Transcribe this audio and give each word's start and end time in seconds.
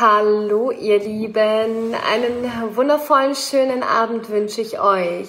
Hallo 0.00 0.70
ihr 0.70 0.98
Lieben, 0.98 1.94
einen 1.94 2.50
wundervollen 2.74 3.34
schönen 3.34 3.82
Abend 3.82 4.30
wünsche 4.30 4.60
ich 4.60 4.80
euch. 4.80 5.28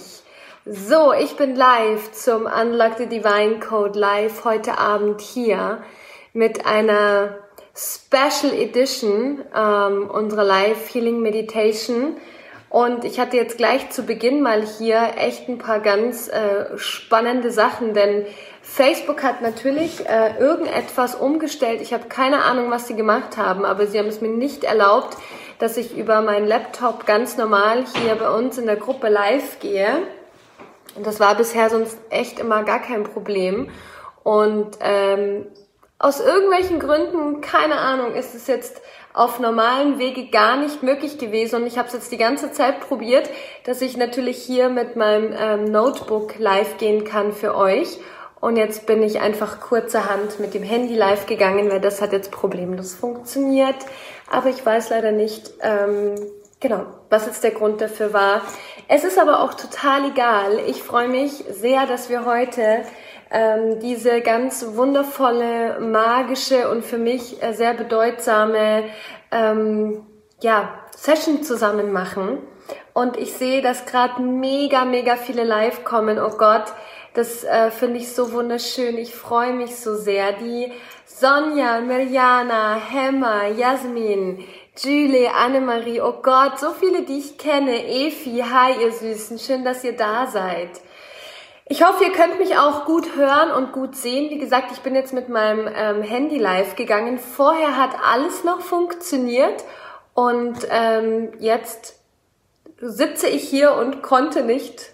So, 0.66 1.14
ich 1.14 1.36
bin 1.36 1.56
live 1.56 2.12
zum 2.12 2.46
Unlock 2.46 2.98
the 2.98 3.08
Divine 3.08 3.60
Code 3.60 3.98
Live 4.00 4.46
heute 4.46 4.78
Abend 4.78 5.22
hier 5.22 5.84
mit 6.34 6.66
einer 6.66 7.38
Special 7.76 8.54
Edition 8.54 9.44
ähm, 9.56 10.10
unserer 10.10 10.44
Live 10.44 10.94
Healing 10.94 11.22
Meditation. 11.22 12.18
Und 12.70 13.06
ich 13.06 13.20
hatte 13.20 13.38
jetzt 13.38 13.58
gleich 13.58 13.90
zu 13.92 14.04
Beginn 14.04 14.42
mal 14.42 14.66
hier 14.66 15.14
echt 15.18 15.48
ein 15.48 15.58
paar 15.58 15.80
ganz 15.80 16.28
äh, 16.28 16.78
spannende 16.78 17.52
Sachen, 17.52 17.94
denn 17.94 18.26
Facebook 18.70 19.24
hat 19.24 19.42
natürlich 19.42 20.08
äh, 20.08 20.38
irgendetwas 20.38 21.16
umgestellt. 21.16 21.82
Ich 21.82 21.94
habe 21.94 22.10
keine 22.10 22.44
Ahnung, 22.44 22.70
was 22.70 22.86
sie 22.88 22.96
gemacht 22.96 23.38
haben, 23.38 23.66
aber 23.66 23.88
sie 23.88 23.98
haben 23.98 24.08
es 24.08 24.22
mir 24.22 24.30
nicht 24.30 24.64
erlaubt, 24.64 25.18
dass 25.58 25.78
ich 25.78 25.98
über 25.98 26.22
meinen 26.22 26.46
Laptop 26.46 27.06
ganz 27.06 27.38
normal 27.38 27.86
hier 27.96 28.16
bei 28.16 28.30
uns 28.30 28.58
in 28.58 28.68
der 28.68 28.76
Gruppe 28.76 29.10
live 29.10 29.60
gehe. 29.60 29.90
Und 30.96 31.08
das 31.08 31.20
war 31.20 31.36
bisher 31.36 31.70
sonst 31.70 31.98
echt 32.10 32.40
immer 32.40 32.64
gar 32.64 32.80
kein 32.80 33.04
Problem. 33.04 33.70
Und 34.24 34.78
ähm, 34.82 35.48
aus 35.98 36.20
irgendwelchen 36.20 36.80
Gründen, 36.80 37.42
keine 37.42 37.78
Ahnung, 37.78 38.14
ist 38.14 38.36
es 38.36 38.46
jetzt 38.46 38.82
auf 39.14 39.40
normalen 39.40 39.98
Wege 39.98 40.30
gar 40.30 40.58
nicht 40.58 40.84
möglich 40.84 41.18
gewesen. 41.18 41.62
Und 41.62 41.68
ich 41.68 41.80
habe 41.80 41.88
es 41.88 41.94
jetzt 41.94 42.12
die 42.12 42.18
ganze 42.18 42.52
Zeit 42.52 42.82
probiert, 42.82 43.28
dass 43.64 43.82
ich 43.82 43.98
natürlich 43.98 44.38
hier 44.38 44.70
mit 44.70 44.96
meinem 44.96 45.34
ähm, 45.36 45.64
Notebook 45.64 46.38
live 46.38 46.78
gehen 46.78 47.06
kann 47.06 47.32
für 47.32 47.56
euch. 47.56 47.98
Und 48.40 48.56
jetzt 48.56 48.86
bin 48.86 49.02
ich 49.02 49.20
einfach 49.20 49.60
kurzerhand 49.60 50.40
mit 50.40 50.54
dem 50.54 50.64
Handy 50.64 50.96
live 50.96 51.26
gegangen, 51.26 51.72
weil 51.72 51.82
das 51.82 52.02
hat 52.02 52.12
jetzt 52.12 52.32
problemlos 52.32 52.94
funktioniert. 52.94 53.76
Aber 54.30 54.50
ich 54.50 54.64
weiß 54.64 54.90
leider 54.90 55.12
nicht, 55.12 55.54
ähm, 55.62 56.16
genau, 56.60 56.86
was 57.10 57.26
jetzt 57.26 57.44
der 57.44 57.52
Grund 57.52 57.82
dafür 57.82 58.14
war. 58.14 58.42
Es 58.88 59.04
ist 59.04 59.18
aber 59.18 59.42
auch 59.42 59.54
total 59.54 60.12
egal. 60.12 60.60
Ich 60.68 60.84
freue 60.84 61.08
mich 61.08 61.44
sehr, 61.50 61.88
dass 61.88 62.10
wir 62.10 62.26
heute 62.26 62.84
ähm, 63.32 63.80
diese 63.80 64.22
ganz 64.22 64.66
wundervolle, 64.76 65.80
magische 65.80 66.70
und 66.70 66.86
für 66.86 66.98
mich 66.98 67.42
äh, 67.44 67.54
sehr 67.54 67.74
bedeutsame 67.74 68.86
ähm, 69.32 70.06
ja, 70.42 70.80
Session 70.96 71.44
zusammen 71.44 71.92
machen. 71.92 72.40
Und 72.94 73.18
ich 73.18 73.34
sehe, 73.34 73.62
dass 73.62 73.86
gerade 73.86 74.22
mega, 74.22 74.86
mega 74.86 75.16
viele 75.16 75.44
live 75.44 75.84
kommen. 75.84 76.20
Oh 76.20 76.36
Gott, 76.38 76.74
das 77.18 77.44
äh, 77.44 77.72
finde 77.72 77.98
ich 77.98 78.14
so 78.14 78.32
wunderschön. 78.32 78.96
Ich 79.00 79.16
freue 79.16 79.52
mich 79.52 79.76
so 79.76 79.96
sehr. 79.96 80.34
Die 80.34 80.72
Sonja, 81.08 81.82
Mirjana, 81.82 82.76
Hemmer, 82.76 83.48
Jasmin, 83.48 84.48
Julie, 84.78 85.28
Annemarie, 85.34 86.00
oh 86.00 86.22
Gott, 86.22 86.60
so 86.60 86.74
viele, 86.74 87.02
die 87.02 87.18
ich 87.18 87.40
kenne. 87.40 87.88
Efi, 87.88 88.44
hi 88.48 88.84
ihr 88.84 88.92
Süßen, 88.92 89.40
schön, 89.40 89.66
dass 89.66 89.84
ihr 89.84 89.98
da 89.98 90.28
seid. 90.28 90.70
Ich 91.66 91.84
hoffe, 91.84 92.04
ihr 92.04 92.12
könnt 92.12 92.38
mich 92.38 92.56
auch 92.56 92.86
gut 92.86 93.16
hören 93.16 93.52
und 93.52 93.74
gut 93.74 93.96
sehen. 93.96 94.30
Wie 94.30 94.38
gesagt, 94.38 94.72
ich 94.72 94.82
bin 94.82 94.94
jetzt 94.94 95.12
mit 95.12 95.28
meinem 95.28 95.68
ähm, 95.76 96.04
Handy 96.04 96.38
live 96.38 96.76
gegangen. 96.76 97.18
Vorher 97.18 97.78
hat 97.78 97.96
alles 98.06 98.44
noch 98.44 98.62
funktioniert 98.62 99.64
und 100.14 100.68
ähm, 100.70 101.32
jetzt 101.40 102.00
sitze 102.80 103.28
ich 103.28 103.50
hier 103.50 103.74
und 103.74 104.04
konnte 104.04 104.44
nicht, 104.44 104.92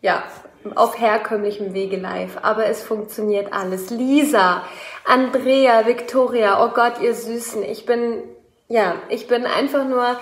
ja, 0.00 0.24
auf 0.74 0.98
herkömmlichem 0.98 1.74
Wege 1.74 1.96
live. 1.96 2.38
Aber 2.42 2.66
es 2.66 2.82
funktioniert 2.82 3.52
alles. 3.52 3.90
Lisa, 3.90 4.64
Andrea, 5.04 5.86
Victoria, 5.86 6.64
oh 6.64 6.70
Gott, 6.74 7.00
ihr 7.00 7.14
Süßen. 7.14 7.62
Ich 7.62 7.86
bin, 7.86 8.22
ja, 8.68 8.96
ich 9.08 9.26
bin 9.26 9.46
einfach 9.46 9.84
nur 9.84 10.16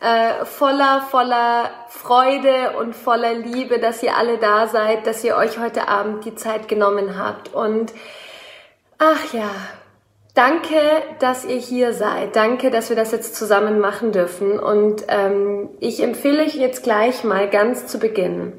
äh, 0.00 0.44
voller, 0.44 1.02
voller 1.10 1.70
Freude 1.88 2.78
und 2.78 2.94
voller 2.94 3.34
Liebe, 3.34 3.78
dass 3.78 4.02
ihr 4.02 4.16
alle 4.16 4.38
da 4.38 4.68
seid, 4.68 5.06
dass 5.06 5.24
ihr 5.24 5.36
euch 5.36 5.58
heute 5.58 5.88
Abend 5.88 6.24
die 6.24 6.34
Zeit 6.36 6.68
genommen 6.68 7.18
habt. 7.18 7.52
Und 7.52 7.92
ach 8.98 9.32
ja, 9.32 9.50
danke, 10.34 10.76
dass 11.18 11.44
ihr 11.44 11.56
hier 11.56 11.92
seid. 11.94 12.36
Danke, 12.36 12.70
dass 12.70 12.90
wir 12.90 12.96
das 12.96 13.10
jetzt 13.10 13.34
zusammen 13.34 13.80
machen 13.80 14.12
dürfen. 14.12 14.60
Und 14.60 15.04
ähm, 15.08 15.68
ich 15.80 16.00
empfehle 16.00 16.44
euch 16.44 16.54
jetzt 16.54 16.84
gleich 16.84 17.24
mal 17.24 17.50
ganz 17.50 17.88
zu 17.88 17.98
Beginn, 17.98 18.52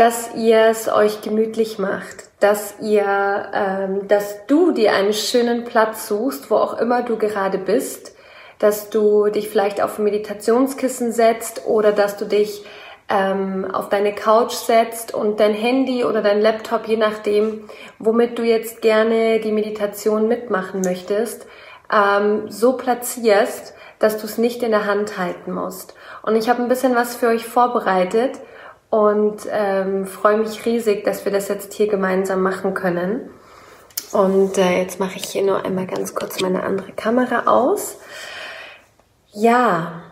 dass 0.00 0.34
ihr 0.34 0.66
es 0.66 0.88
euch 0.88 1.20
gemütlich 1.20 1.78
macht, 1.78 2.30
dass 2.40 2.74
ihr, 2.80 3.50
ähm, 3.52 4.08
dass 4.08 4.46
du 4.46 4.72
dir 4.72 4.94
einen 4.94 5.12
schönen 5.12 5.64
Platz 5.64 6.08
suchst, 6.08 6.50
wo 6.50 6.56
auch 6.56 6.78
immer 6.78 7.02
du 7.02 7.18
gerade 7.18 7.58
bist 7.58 8.12
dass 8.60 8.90
du 8.90 9.28
dich 9.30 9.48
vielleicht 9.48 9.80
auf 9.80 9.98
ein 9.98 10.04
Meditationskissen 10.04 11.12
setzt 11.12 11.66
oder 11.66 11.92
dass 11.92 12.16
du 12.18 12.26
dich 12.26 12.64
ähm, 13.08 13.66
auf 13.72 13.88
deine 13.88 14.14
Couch 14.14 14.52
setzt 14.52 15.12
und 15.12 15.40
dein 15.40 15.54
Handy 15.54 16.04
oder 16.04 16.22
dein 16.22 16.40
Laptop, 16.40 16.86
je 16.86 16.98
nachdem, 16.98 17.68
womit 17.98 18.38
du 18.38 18.42
jetzt 18.42 18.82
gerne 18.82 19.40
die 19.40 19.50
Meditation 19.50 20.28
mitmachen 20.28 20.82
möchtest, 20.82 21.46
ähm, 21.90 22.50
so 22.50 22.74
platzierst, 22.74 23.74
dass 23.98 24.18
du 24.18 24.26
es 24.26 24.36
nicht 24.36 24.62
in 24.62 24.70
der 24.70 24.84
Hand 24.84 25.18
halten 25.18 25.52
musst. 25.52 25.94
Und 26.22 26.36
ich 26.36 26.50
habe 26.50 26.62
ein 26.62 26.68
bisschen 26.68 26.94
was 26.94 27.16
für 27.16 27.28
euch 27.28 27.46
vorbereitet 27.46 28.38
und 28.90 29.46
ähm, 29.50 30.06
freue 30.06 30.38
mich 30.38 30.66
riesig, 30.66 31.04
dass 31.04 31.24
wir 31.24 31.32
das 31.32 31.48
jetzt 31.48 31.72
hier 31.74 31.88
gemeinsam 31.88 32.42
machen 32.42 32.74
können. 32.74 33.30
Und 34.12 34.58
äh, 34.58 34.78
jetzt 34.80 34.98
mache 34.98 35.16
ich 35.16 35.24
hier 35.26 35.42
nur 35.42 35.64
einmal 35.64 35.86
ganz 35.86 36.14
kurz 36.14 36.40
meine 36.40 36.64
andere 36.64 36.92
Kamera 36.92 37.44
aus. 37.46 37.98
Ja, 39.32 40.02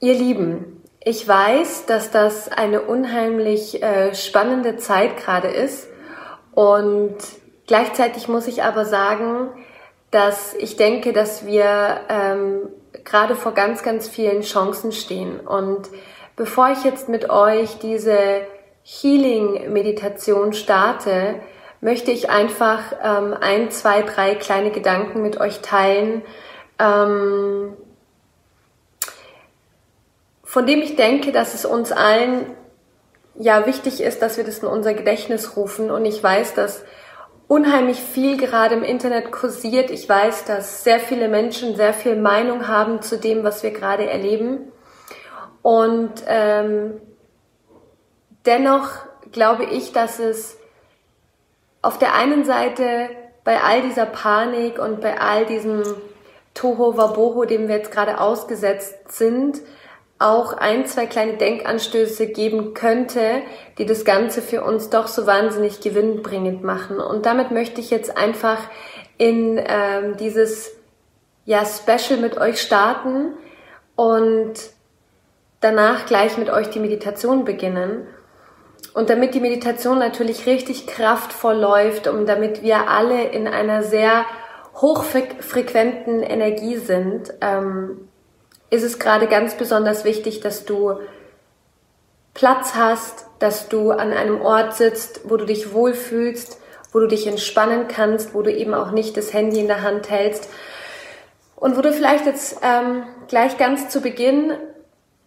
ihr 0.00 0.14
Lieben, 0.14 0.82
ich 1.04 1.28
weiß, 1.28 1.84
dass 1.86 2.10
das 2.10 2.50
eine 2.50 2.80
unheimlich 2.80 3.82
äh, 3.82 4.14
spannende 4.14 4.78
Zeit 4.78 5.18
gerade 5.18 5.48
ist 5.48 5.86
und 6.52 7.16
gleichzeitig 7.66 8.28
muss 8.28 8.46
ich 8.46 8.62
aber 8.62 8.86
sagen, 8.86 9.50
dass 10.10 10.54
ich 10.54 10.76
denke, 10.76 11.12
dass 11.12 11.44
wir 11.44 12.00
ähm, 12.08 12.68
gerade 13.04 13.34
vor 13.34 13.52
ganz, 13.52 13.82
ganz 13.82 14.08
vielen 14.08 14.40
Chancen 14.40 14.92
stehen. 14.92 15.40
Und 15.40 15.88
bevor 16.36 16.70
ich 16.70 16.84
jetzt 16.84 17.08
mit 17.08 17.30
euch 17.30 17.78
diese 17.78 18.46
Healing-Meditation 18.84 20.52
starte, 20.52 21.40
möchte 21.80 22.10
ich 22.10 22.30
einfach 22.30 22.80
ähm, 23.02 23.34
ein, 23.40 23.70
zwei, 23.70 24.02
drei 24.02 24.34
kleine 24.34 24.70
Gedanken 24.70 25.22
mit 25.22 25.40
euch 25.40 25.60
teilen, 25.60 26.22
ähm, 26.78 27.76
von 30.44 30.66
dem 30.66 30.80
ich 30.80 30.96
denke, 30.96 31.32
dass 31.32 31.54
es 31.54 31.64
uns 31.64 31.90
allen 31.90 32.46
ja 33.38 33.66
wichtig 33.66 34.00
ist, 34.00 34.22
dass 34.22 34.36
wir 34.36 34.44
das 34.44 34.60
in 34.60 34.68
unser 34.68 34.94
Gedächtnis 34.94 35.56
rufen. 35.56 35.90
Und 35.90 36.04
ich 36.04 36.22
weiß, 36.22 36.54
dass 36.54 36.84
unheimlich 37.48 37.98
viel 38.00 38.36
gerade 38.36 38.74
im 38.74 38.82
Internet 38.82 39.30
kursiert. 39.32 39.90
Ich 39.90 40.08
weiß, 40.08 40.44
dass 40.44 40.84
sehr 40.84 41.00
viele 41.00 41.28
Menschen 41.28 41.76
sehr 41.76 41.92
viel 41.92 42.16
Meinung 42.16 42.68
haben 42.68 43.02
zu 43.02 43.18
dem, 43.18 43.44
was 43.44 43.62
wir 43.62 43.70
gerade 43.70 44.08
erleben. 44.08 44.72
Und 45.66 46.12
ähm, 46.28 47.00
dennoch 48.46 48.88
glaube 49.32 49.64
ich, 49.64 49.90
dass 49.90 50.20
es 50.20 50.56
auf 51.82 51.98
der 51.98 52.14
einen 52.14 52.44
Seite 52.44 53.08
bei 53.42 53.60
all 53.60 53.82
dieser 53.82 54.06
Panik 54.06 54.78
und 54.78 55.00
bei 55.00 55.20
all 55.20 55.44
diesem 55.44 55.82
Toho 56.54 56.96
Waboho, 56.96 57.46
dem 57.46 57.66
wir 57.66 57.78
jetzt 57.78 57.90
gerade 57.90 58.20
ausgesetzt 58.20 59.10
sind, 59.10 59.60
auch 60.20 60.52
ein, 60.52 60.86
zwei 60.86 61.06
kleine 61.06 61.36
Denkanstöße 61.36 62.28
geben 62.28 62.72
könnte, 62.72 63.42
die 63.78 63.86
das 63.86 64.04
Ganze 64.04 64.42
für 64.42 64.62
uns 64.62 64.88
doch 64.88 65.08
so 65.08 65.26
wahnsinnig 65.26 65.80
gewinnbringend 65.80 66.62
machen. 66.62 67.00
Und 67.00 67.26
damit 67.26 67.50
möchte 67.50 67.80
ich 67.80 67.90
jetzt 67.90 68.16
einfach 68.16 68.58
in 69.18 69.60
ähm, 69.66 70.16
dieses 70.16 70.76
ja, 71.44 71.64
Special 71.64 72.20
mit 72.20 72.38
euch 72.38 72.60
starten 72.60 73.32
und 73.96 74.75
danach 75.60 76.06
gleich 76.06 76.36
mit 76.38 76.50
euch 76.50 76.70
die 76.70 76.80
Meditation 76.80 77.44
beginnen. 77.44 78.06
Und 78.94 79.10
damit 79.10 79.34
die 79.34 79.40
Meditation 79.40 79.98
natürlich 79.98 80.46
richtig 80.46 80.86
kraftvoll 80.86 81.56
läuft 81.56 82.06
und 82.08 82.26
damit 82.26 82.62
wir 82.62 82.88
alle 82.88 83.28
in 83.28 83.46
einer 83.46 83.82
sehr 83.82 84.24
hochfrequenten 84.74 86.22
Energie 86.22 86.76
sind, 86.76 87.32
ähm, 87.40 88.08
ist 88.70 88.82
es 88.82 88.98
gerade 88.98 89.26
ganz 89.26 89.56
besonders 89.56 90.04
wichtig, 90.04 90.40
dass 90.40 90.64
du 90.64 91.00
Platz 92.34 92.74
hast, 92.74 93.26
dass 93.38 93.68
du 93.68 93.90
an 93.90 94.12
einem 94.12 94.40
Ort 94.40 94.74
sitzt, 94.74 95.22
wo 95.24 95.36
du 95.36 95.46
dich 95.46 95.72
wohlfühlst, 95.72 96.58
wo 96.92 97.00
du 97.00 97.06
dich 97.06 97.26
entspannen 97.26 97.88
kannst, 97.88 98.34
wo 98.34 98.42
du 98.42 98.52
eben 98.52 98.74
auch 98.74 98.90
nicht 98.90 99.16
das 99.16 99.32
Handy 99.32 99.60
in 99.60 99.68
der 99.68 99.82
Hand 99.82 100.10
hältst 100.10 100.48
und 101.54 101.76
wo 101.76 101.80
du 101.80 101.92
vielleicht 101.92 102.26
jetzt 102.26 102.58
ähm, 102.62 103.04
gleich 103.28 103.56
ganz 103.56 103.88
zu 103.88 104.00
Beginn 104.00 104.52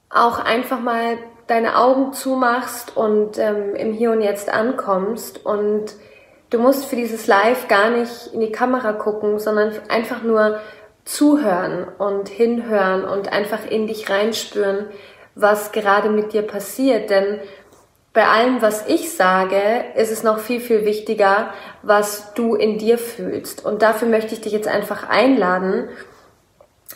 auch 0.09 0.39
einfach 0.39 0.79
mal 0.79 1.17
deine 1.47 1.77
Augen 1.77 2.13
zumachst 2.13 2.95
und 2.95 3.37
ähm, 3.37 3.75
im 3.75 3.93
Hier 3.93 4.11
und 4.11 4.21
Jetzt 4.21 4.49
ankommst 4.49 5.45
und 5.45 5.93
Du 6.49 6.57
musst 6.57 6.85
für 6.85 6.95
dieses 6.95 7.27
Live 7.27 7.67
gar 7.67 7.91
nicht 7.91 8.33
in 8.33 8.39
die 8.39 8.51
Kamera 8.51 8.93
gucken, 8.93 9.37
sondern 9.37 9.71
einfach 9.87 10.23
nur 10.23 10.59
zuhören 11.05 11.87
und 11.99 12.27
hinhören 12.27 13.05
und 13.05 13.31
einfach 13.31 13.69
in 13.69 13.85
dich 13.85 14.09
reinspüren, 14.09 14.87
was 15.35 15.71
gerade 15.71 16.09
mit 16.09 16.33
dir 16.33 16.41
passiert. 16.41 17.11
Denn 17.11 17.39
bei 18.13 18.25
allem, 18.25 18.63
was 18.63 18.87
ich 18.87 19.15
sage, 19.15 19.61
ist 19.95 20.11
es 20.11 20.23
noch 20.23 20.39
viel, 20.39 20.59
viel 20.59 20.85
wichtiger, 20.85 21.53
was 21.83 22.33
du 22.33 22.55
in 22.55 22.79
dir 22.79 22.97
fühlst. 22.97 23.63
Und 23.63 23.83
dafür 23.83 24.07
möchte 24.07 24.33
ich 24.33 24.41
dich 24.41 24.51
jetzt 24.51 24.67
einfach 24.67 25.07
einladen, 25.07 25.87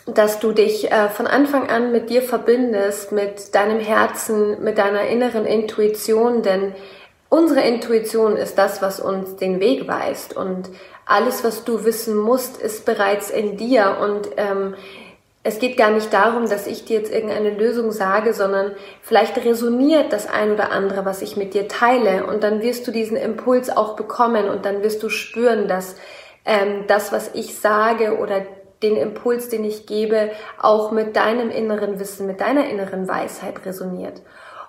dass 0.06 0.40
du 0.40 0.52
dich 0.52 0.90
äh, 0.90 1.08
von 1.08 1.26
Anfang 1.26 1.68
an 1.68 1.92
mit 1.92 2.10
dir 2.10 2.22
verbindest, 2.22 3.12
mit 3.12 3.54
deinem 3.54 3.80
Herzen, 3.80 4.62
mit 4.62 4.78
deiner 4.78 5.06
inneren 5.06 5.46
Intuition, 5.46 6.42
denn 6.42 6.74
unsere 7.28 7.62
Intuition 7.62 8.36
ist 8.36 8.58
das, 8.58 8.82
was 8.82 9.00
uns 9.00 9.36
den 9.36 9.60
Weg 9.60 9.88
weist. 9.88 10.36
Und 10.36 10.70
alles, 11.06 11.42
was 11.42 11.64
du 11.64 11.84
wissen 11.84 12.16
musst, 12.16 12.60
ist 12.60 12.84
bereits 12.84 13.30
in 13.30 13.56
dir. 13.56 13.98
Und 14.00 14.28
ähm, 14.36 14.74
es 15.42 15.58
geht 15.58 15.76
gar 15.76 15.90
nicht 15.90 16.12
darum, 16.12 16.48
dass 16.48 16.66
ich 16.66 16.84
dir 16.84 16.98
jetzt 16.98 17.12
irgendeine 17.12 17.50
Lösung 17.50 17.90
sage, 17.92 18.34
sondern 18.34 18.72
vielleicht 19.02 19.42
resoniert 19.44 20.12
das 20.12 20.28
ein 20.28 20.52
oder 20.52 20.70
andere, 20.70 21.04
was 21.04 21.22
ich 21.22 21.36
mit 21.36 21.54
dir 21.54 21.66
teile. 21.66 22.26
Und 22.26 22.42
dann 22.42 22.62
wirst 22.62 22.86
du 22.86 22.90
diesen 22.90 23.16
Impuls 23.16 23.68
auch 23.68 23.96
bekommen. 23.96 24.48
Und 24.48 24.64
dann 24.64 24.82
wirst 24.82 25.02
du 25.02 25.08
spüren, 25.08 25.66
dass 25.66 25.96
ähm, 26.44 26.84
das, 26.88 27.10
was 27.10 27.30
ich 27.34 27.58
sage 27.58 28.18
oder 28.18 28.42
den 28.84 28.96
Impuls, 28.96 29.48
den 29.48 29.64
ich 29.64 29.86
gebe, 29.86 30.30
auch 30.60 30.92
mit 30.92 31.16
deinem 31.16 31.50
inneren 31.50 31.98
Wissen, 31.98 32.26
mit 32.26 32.40
deiner 32.40 32.68
inneren 32.68 33.08
Weisheit 33.08 33.64
resoniert. 33.64 34.20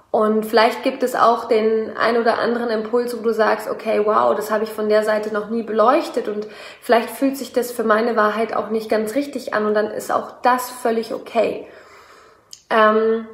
Und 0.09 0.45
vielleicht 0.45 0.81
gibt 0.83 1.03
es 1.03 1.13
auch 1.13 1.49
den 1.49 1.91
ein 1.97 2.17
oder 2.17 2.39
anderen 2.39 2.69
Impuls, 2.69 3.17
wo 3.17 3.21
du 3.21 3.33
sagst, 3.33 3.69
okay, 3.69 4.01
wow, 4.05 4.33
das 4.33 4.49
habe 4.49 4.63
ich 4.63 4.69
von 4.69 4.87
der 4.87 5.03
Seite 5.03 5.33
noch 5.33 5.49
nie 5.49 5.61
beleuchtet 5.61 6.29
und 6.29 6.47
vielleicht 6.81 7.09
fühlt 7.09 7.35
sich 7.35 7.51
das 7.51 7.73
für 7.73 7.83
meine 7.83 8.15
Wahrheit 8.15 8.55
auch 8.55 8.69
nicht 8.69 8.89
ganz 8.89 9.15
richtig 9.15 9.53
an 9.53 9.65
und 9.65 9.73
dann 9.73 9.91
ist 9.91 10.13
auch 10.13 10.41
das 10.41 10.69
völlig 10.69 11.13
okay. 11.13 11.67
Ähm, 12.69 13.27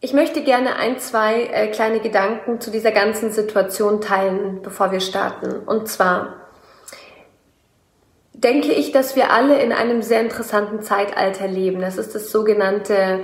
ich 0.00 0.12
möchte 0.12 0.42
gerne 0.42 0.74
ein, 0.74 0.98
zwei 0.98 1.44
äh, 1.44 1.68
kleine 1.68 2.00
Gedanken 2.00 2.60
zu 2.60 2.72
dieser 2.72 2.90
ganzen 2.90 3.30
Situation 3.30 4.00
teilen, 4.00 4.60
bevor 4.60 4.90
wir 4.90 5.00
starten. 5.00 5.60
Und 5.64 5.88
zwar, 5.88 6.43
denke 8.44 8.72
ich, 8.72 8.92
dass 8.92 9.16
wir 9.16 9.32
alle 9.32 9.60
in 9.60 9.72
einem 9.72 10.02
sehr 10.02 10.20
interessanten 10.20 10.82
Zeitalter 10.82 11.48
leben. 11.48 11.80
Das 11.80 11.96
ist 11.96 12.14
das 12.14 12.30
sogenannte 12.30 13.20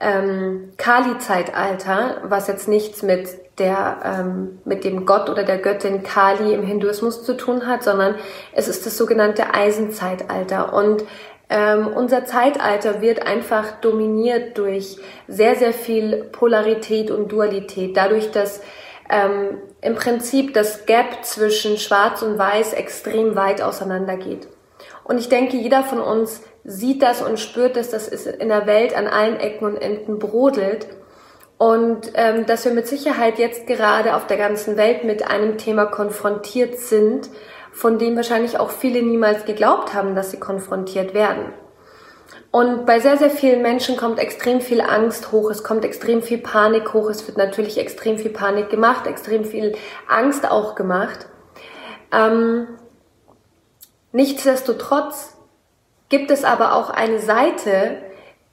ähm, 0.00 0.72
Kali-Zeitalter, 0.78 2.22
was 2.24 2.48
jetzt 2.48 2.68
nichts 2.68 3.02
mit 3.02 3.28
der 3.58 3.98
ähm, 4.02 4.60
mit 4.64 4.82
dem 4.82 5.04
Gott 5.04 5.28
oder 5.28 5.42
der 5.44 5.58
Göttin 5.58 6.02
Kali 6.02 6.54
im 6.54 6.64
Hinduismus 6.64 7.22
zu 7.22 7.36
tun 7.36 7.66
hat, 7.66 7.82
sondern 7.82 8.14
es 8.54 8.66
ist 8.66 8.86
das 8.86 8.96
sogenannte 8.96 9.52
Eisenzeitalter 9.52 10.72
und 10.72 11.04
ähm, 11.50 11.86
unser 11.88 12.24
Zeitalter 12.24 13.02
wird 13.02 13.26
einfach 13.26 13.72
dominiert 13.82 14.56
durch 14.56 14.96
sehr 15.28 15.54
sehr 15.54 15.74
viel 15.74 16.24
Polarität 16.32 17.10
und 17.10 17.30
Dualität, 17.30 17.94
dadurch, 17.94 18.30
dass 18.30 18.62
ähm, 19.10 19.58
im 19.82 19.96
Prinzip 19.96 20.54
das 20.54 20.86
Gap 20.86 21.22
zwischen 21.22 21.76
Schwarz 21.76 22.22
und 22.22 22.38
Weiß 22.38 22.72
extrem 22.72 23.36
weit 23.36 23.60
auseinander 23.60 24.16
geht. 24.16 24.48
Und 25.04 25.18
ich 25.18 25.28
denke, 25.28 25.56
jeder 25.56 25.82
von 25.82 26.00
uns 26.00 26.42
sieht 26.64 27.02
das 27.02 27.22
und 27.22 27.40
spürt 27.40 27.76
das, 27.76 27.90
dass 27.90 28.08
es 28.08 28.26
in 28.26 28.48
der 28.48 28.66
Welt 28.66 28.96
an 28.96 29.06
allen 29.06 29.36
Ecken 29.36 29.64
und 29.66 29.76
Enden 29.76 30.18
brodelt. 30.18 30.86
Und 31.58 32.12
ähm, 32.14 32.46
dass 32.46 32.64
wir 32.64 32.72
mit 32.72 32.88
Sicherheit 32.88 33.38
jetzt 33.38 33.66
gerade 33.66 34.16
auf 34.16 34.26
der 34.26 34.36
ganzen 34.36 34.76
Welt 34.76 35.04
mit 35.04 35.26
einem 35.28 35.58
Thema 35.58 35.86
konfrontiert 35.86 36.78
sind, 36.78 37.28
von 37.72 37.98
dem 37.98 38.16
wahrscheinlich 38.16 38.58
auch 38.58 38.70
viele 38.70 39.02
niemals 39.02 39.44
geglaubt 39.44 39.94
haben, 39.94 40.14
dass 40.14 40.30
sie 40.30 40.40
konfrontiert 40.40 41.14
werden. 41.14 41.52
Und 42.50 42.84
bei 42.84 43.00
sehr, 43.00 43.16
sehr 43.16 43.30
vielen 43.30 43.62
Menschen 43.62 43.96
kommt 43.96 44.18
extrem 44.18 44.60
viel 44.60 44.82
Angst 44.82 45.32
hoch, 45.32 45.50
es 45.50 45.64
kommt 45.64 45.86
extrem 45.86 46.22
viel 46.22 46.38
Panik 46.38 46.92
hoch, 46.92 47.08
es 47.08 47.26
wird 47.26 47.38
natürlich 47.38 47.78
extrem 47.78 48.18
viel 48.18 48.30
Panik 48.30 48.68
gemacht, 48.68 49.06
extrem 49.06 49.44
viel 49.44 49.74
Angst 50.06 50.48
auch 50.50 50.74
gemacht. 50.74 51.26
Ähm, 52.12 52.68
Nichtsdestotrotz 54.12 55.36
gibt 56.08 56.30
es 56.30 56.44
aber 56.44 56.74
auch 56.74 56.90
eine 56.90 57.18
Seite, 57.18 57.96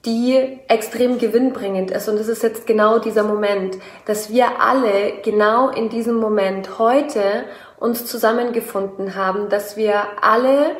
die 0.05 0.59
extrem 0.69 1.17
gewinnbringend 1.17 1.91
ist. 1.91 2.07
Und 2.07 2.15
es 2.17 2.29
ist 2.29 2.41
jetzt 2.41 2.65
genau 2.65 2.99
dieser 2.99 3.23
Moment, 3.23 3.77
dass 4.05 4.31
wir 4.31 4.61
alle 4.61 5.19
genau 5.23 5.69
in 5.69 5.89
diesem 5.89 6.15
Moment 6.15 6.79
heute 6.79 7.43
uns 7.77 8.05
zusammengefunden 8.05 9.15
haben, 9.15 9.49
dass 9.49 9.75
wir 9.75 10.03
alle 10.21 10.77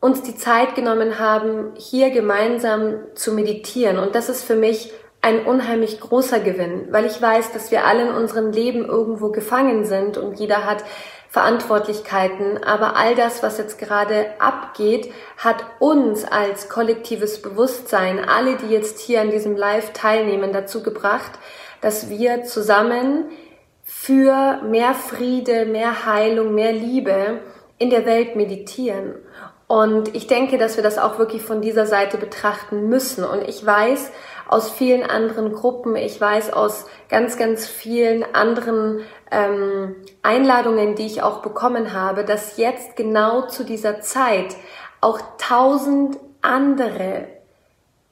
uns 0.00 0.22
die 0.22 0.36
Zeit 0.36 0.74
genommen 0.74 1.18
haben, 1.18 1.72
hier 1.76 2.10
gemeinsam 2.10 2.96
zu 3.14 3.32
meditieren. 3.32 3.98
Und 3.98 4.14
das 4.14 4.28
ist 4.28 4.42
für 4.42 4.56
mich 4.56 4.92
ein 5.22 5.44
unheimlich 5.44 6.00
großer 6.00 6.40
Gewinn, 6.40 6.88
weil 6.90 7.06
ich 7.06 7.20
weiß, 7.20 7.52
dass 7.52 7.70
wir 7.70 7.84
alle 7.84 8.02
in 8.02 8.14
unserem 8.14 8.52
Leben 8.52 8.84
irgendwo 8.84 9.30
gefangen 9.30 9.84
sind 9.84 10.18
und 10.18 10.38
jeder 10.38 10.64
hat 10.64 10.84
Verantwortlichkeiten, 11.36 12.64
aber 12.64 12.96
all 12.96 13.14
das, 13.14 13.42
was 13.42 13.58
jetzt 13.58 13.78
gerade 13.78 14.24
abgeht, 14.38 15.12
hat 15.36 15.66
uns 15.80 16.24
als 16.24 16.70
kollektives 16.70 17.42
Bewusstsein, 17.42 18.26
alle, 18.26 18.56
die 18.56 18.68
jetzt 18.68 19.00
hier 19.00 19.20
an 19.20 19.30
diesem 19.30 19.54
Live 19.54 19.92
teilnehmen, 19.92 20.54
dazu 20.54 20.82
gebracht, 20.82 21.32
dass 21.82 22.08
wir 22.08 22.44
zusammen 22.44 23.26
für 23.84 24.62
mehr 24.62 24.94
Friede, 24.94 25.66
mehr 25.66 26.06
Heilung, 26.06 26.54
mehr 26.54 26.72
Liebe 26.72 27.42
in 27.76 27.90
der 27.90 28.06
Welt 28.06 28.34
meditieren. 28.34 29.16
Und 29.68 30.14
ich 30.14 30.28
denke, 30.28 30.58
dass 30.58 30.76
wir 30.76 30.84
das 30.84 30.98
auch 30.98 31.18
wirklich 31.18 31.42
von 31.42 31.60
dieser 31.60 31.86
Seite 31.86 32.18
betrachten 32.18 32.88
müssen. 32.88 33.24
Und 33.24 33.42
ich 33.48 33.64
weiß 33.66 34.12
aus 34.48 34.70
vielen 34.70 35.02
anderen 35.02 35.52
Gruppen, 35.52 35.96
ich 35.96 36.20
weiß 36.20 36.52
aus 36.52 36.86
ganz, 37.08 37.36
ganz 37.36 37.66
vielen 37.66 38.24
anderen 38.34 39.00
ähm, 39.32 39.96
Einladungen, 40.22 40.94
die 40.94 41.06
ich 41.06 41.22
auch 41.22 41.42
bekommen 41.42 41.92
habe, 41.92 42.24
dass 42.24 42.56
jetzt 42.58 42.94
genau 42.94 43.48
zu 43.48 43.64
dieser 43.64 44.00
Zeit 44.00 44.54
auch 45.00 45.18
tausend 45.38 46.16
andere 46.42 47.35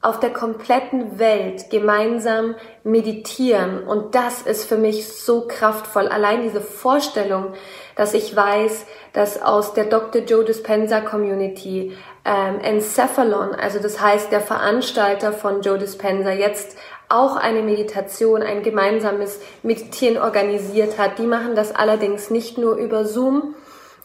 auf 0.05 0.21
der 0.21 0.31
kompletten 0.31 1.19
Welt 1.19 1.71
gemeinsam 1.71 2.57
meditieren. 2.83 3.85
Und 3.85 4.15
das 4.15 4.43
ist 4.43 4.67
für 4.67 4.77
mich 4.77 5.09
so 5.09 5.49
kraftvoll. 5.49 6.09
Allein 6.09 6.43
diese 6.43 6.61
Vorstellung, 6.61 7.55
dass 7.97 8.13
ich 8.13 8.37
weiß, 8.37 8.85
dass 9.15 9.43
aus 9.43 9.73
der 9.73 9.85
Dr. 9.85 10.23
Joe 10.23 10.45
Dispenza 10.45 11.01
Community 11.01 11.97
ähm, 12.27 12.61
Encephalon, 12.61 13.55
also 13.55 13.79
das 13.79 14.01
heißt 14.01 14.31
der 14.31 14.43
Veranstalter 14.43 15.33
von 15.33 15.63
Joe 15.63 15.79
Dispenza, 15.79 16.33
jetzt 16.33 16.77
auch 17.09 17.37
eine 17.37 17.63
Meditation, 17.63 18.43
ein 18.43 18.63
gemeinsames 18.63 19.41
Meditieren 19.63 20.19
organisiert 20.19 20.99
hat. 20.99 21.19
Die 21.19 21.27
machen 21.27 21.55
das 21.55 21.75
allerdings 21.75 22.29
nicht 22.29 22.59
nur 22.59 22.77
über 22.77 23.07
Zoom, 23.07 23.55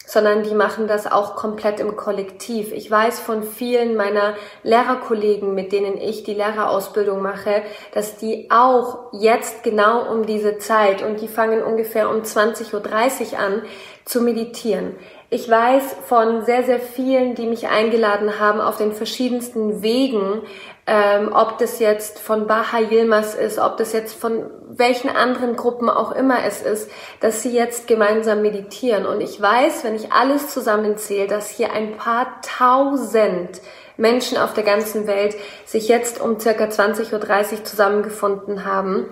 sondern 0.10 0.42
die 0.42 0.56
machen 0.56 0.88
das 0.88 1.06
auch 1.06 1.36
komplett 1.36 1.80
im 1.80 1.96
Kollektiv. 1.96 2.72
Ich 2.72 2.90
weiß 2.90 3.20
von 3.20 3.44
vielen 3.44 3.96
meiner 3.96 4.34
Lehrerkollegen, 4.64 5.54
mit 5.54 5.72
denen 5.72 5.98
ich 5.98 6.24
die 6.24 6.34
Lehrerausbildung 6.34 7.22
mache, 7.22 7.62
dass 7.94 8.18
die 8.18 8.50
auch 8.50 9.12
jetzt 9.12 9.62
genau 9.62 10.12
um 10.12 10.26
diese 10.26 10.58
Zeit 10.58 11.04
und 11.04 11.22
die 11.22 11.28
fangen 11.28 11.62
ungefähr 11.62 12.10
um 12.10 12.24
20.30 12.24 13.34
Uhr 13.34 13.40
an 13.40 13.62
zu 14.04 14.22
meditieren. 14.22 14.96
Ich 15.30 15.48
weiß 15.48 15.98
von 16.08 16.44
sehr, 16.44 16.64
sehr 16.64 16.80
vielen, 16.80 17.36
die 17.36 17.46
mich 17.46 17.68
eingeladen 17.68 18.40
haben 18.40 18.60
auf 18.60 18.78
den 18.78 18.94
verschiedensten 18.94 19.84
Wegen, 19.84 20.42
ähm, 20.92 21.32
ob 21.32 21.60
das 21.60 21.78
jetzt 21.78 22.18
von 22.18 22.48
Baha 22.48 22.80
Yilmaz 22.80 23.36
ist, 23.36 23.60
ob 23.60 23.78
das 23.78 23.94
jetzt 23.94 24.20
von 24.20 24.50
welchen 24.68 25.12
anderen 25.12 25.56
Gruppen 25.56 25.88
auch 25.88 26.12
immer 26.12 26.44
es 26.44 26.64
ist, 26.64 26.90
dass 27.20 27.44
sie 27.44 27.52
jetzt 27.52 27.88
gemeinsam 27.88 28.42
meditieren. 28.42 29.06
Und 29.06 29.22
ich 29.22 29.40
weiß, 29.40 29.84
wenn 29.84 29.94
ich 29.94 30.12
alles 30.12 30.50
zusammenzähle, 30.52 31.28
dass 31.28 31.52
hier 31.52 31.72
ein 31.74 31.98
paar 31.98 32.42
tausend 32.42 33.62
Menschen 33.98 34.40
auf 34.40 34.56
der 34.56 34.64
ganzen 34.64 35.06
Welt 35.06 35.36
sich 35.66 35.90
jetzt 35.90 36.20
um 36.20 36.40
circa 36.40 36.64
20.30 36.64 37.14
Uhr 37.14 37.64
zusammengefunden 37.64 38.66
haben 38.66 39.06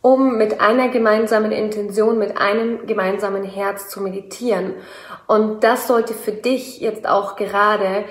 um 0.00 0.38
mit 0.38 0.60
einer 0.60 0.88
gemeinsamen 0.90 1.50
Intention, 1.50 2.18
mit 2.18 2.38
einem 2.38 2.86
gemeinsamen 2.86 3.42
Herz 3.42 3.88
zu 3.88 4.00
meditieren. 4.00 4.74
Und 5.26 5.64
das 5.64 5.88
sollte 5.88 6.14
für 6.14 6.30
dich 6.30 6.80
jetzt 6.80 7.06
auch 7.06 7.34
gerade 7.34 8.04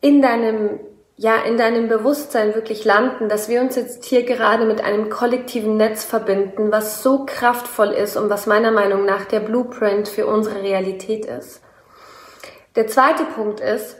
in 0.00 0.22
deinem 0.22 0.78
ja, 1.20 1.36
in 1.42 1.58
deinem 1.58 1.88
Bewusstsein 1.88 2.54
wirklich 2.54 2.84
landen, 2.84 3.28
dass 3.28 3.48
wir 3.48 3.60
uns 3.60 3.74
jetzt 3.74 4.04
hier 4.04 4.22
gerade 4.22 4.64
mit 4.64 4.80
einem 4.80 5.10
kollektiven 5.10 5.76
Netz 5.76 6.04
verbinden, 6.04 6.70
was 6.70 7.02
so 7.02 7.26
kraftvoll 7.26 7.88
ist 7.88 8.16
und 8.16 8.30
was 8.30 8.46
meiner 8.46 8.70
Meinung 8.70 9.04
nach 9.04 9.24
der 9.24 9.40
Blueprint 9.40 10.08
für 10.08 10.28
unsere 10.28 10.62
Realität 10.62 11.26
ist. 11.26 11.60
Der 12.76 12.86
zweite 12.86 13.24
Punkt 13.24 13.58
ist, 13.58 13.96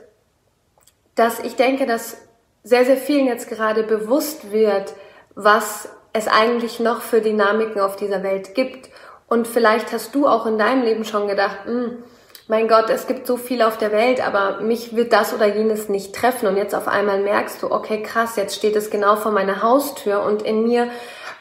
dass 1.15 1.41
ich 1.41 1.57
denke, 1.57 1.85
dass 1.85 2.17
sehr, 2.63 2.85
sehr 2.85 2.95
vielen 2.95 3.27
jetzt 3.27 3.49
gerade 3.49 3.83
bewusst 3.83 4.53
wird, 4.53 4.93
was 5.35 5.89
es 6.13 6.29
eigentlich 6.29 6.79
noch 6.79 7.01
für 7.01 7.19
Dynamiken 7.19 7.81
auf 7.81 7.97
dieser 7.97 8.23
Welt 8.23 8.55
gibt 8.55 8.89
Und 9.27 9.47
vielleicht 9.47 9.91
hast 9.91 10.15
du 10.15 10.25
auch 10.25 10.45
in 10.45 10.57
deinem 10.57 10.83
Leben 10.83 11.03
schon 11.03 11.27
gedacht, 11.27 11.65
hm, 11.65 12.01
mein 12.49 12.67
Gott, 12.67 12.89
es 12.89 13.05
gibt 13.05 13.27
so 13.27 13.37
viel 13.37 13.61
auf 13.61 13.77
der 13.77 13.91
Welt, 13.91 14.25
aber 14.25 14.61
mich 14.61 14.95
wird 14.95 15.13
das 15.13 15.35
oder 15.35 15.45
jenes 15.45 15.87
nicht 15.87 16.15
treffen. 16.15 16.47
Und 16.47 16.57
jetzt 16.57 16.73
auf 16.73 16.87
einmal 16.87 17.21
merkst 17.21 17.61
du, 17.61 17.71
okay, 17.71 18.01
krass, 18.01 18.37
jetzt 18.37 18.55
steht 18.55 18.75
es 18.75 18.89
genau 18.89 19.17
vor 19.17 19.31
meiner 19.31 19.61
Haustür 19.61 20.23
und 20.23 20.41
in 20.41 20.63
mir 20.63 20.87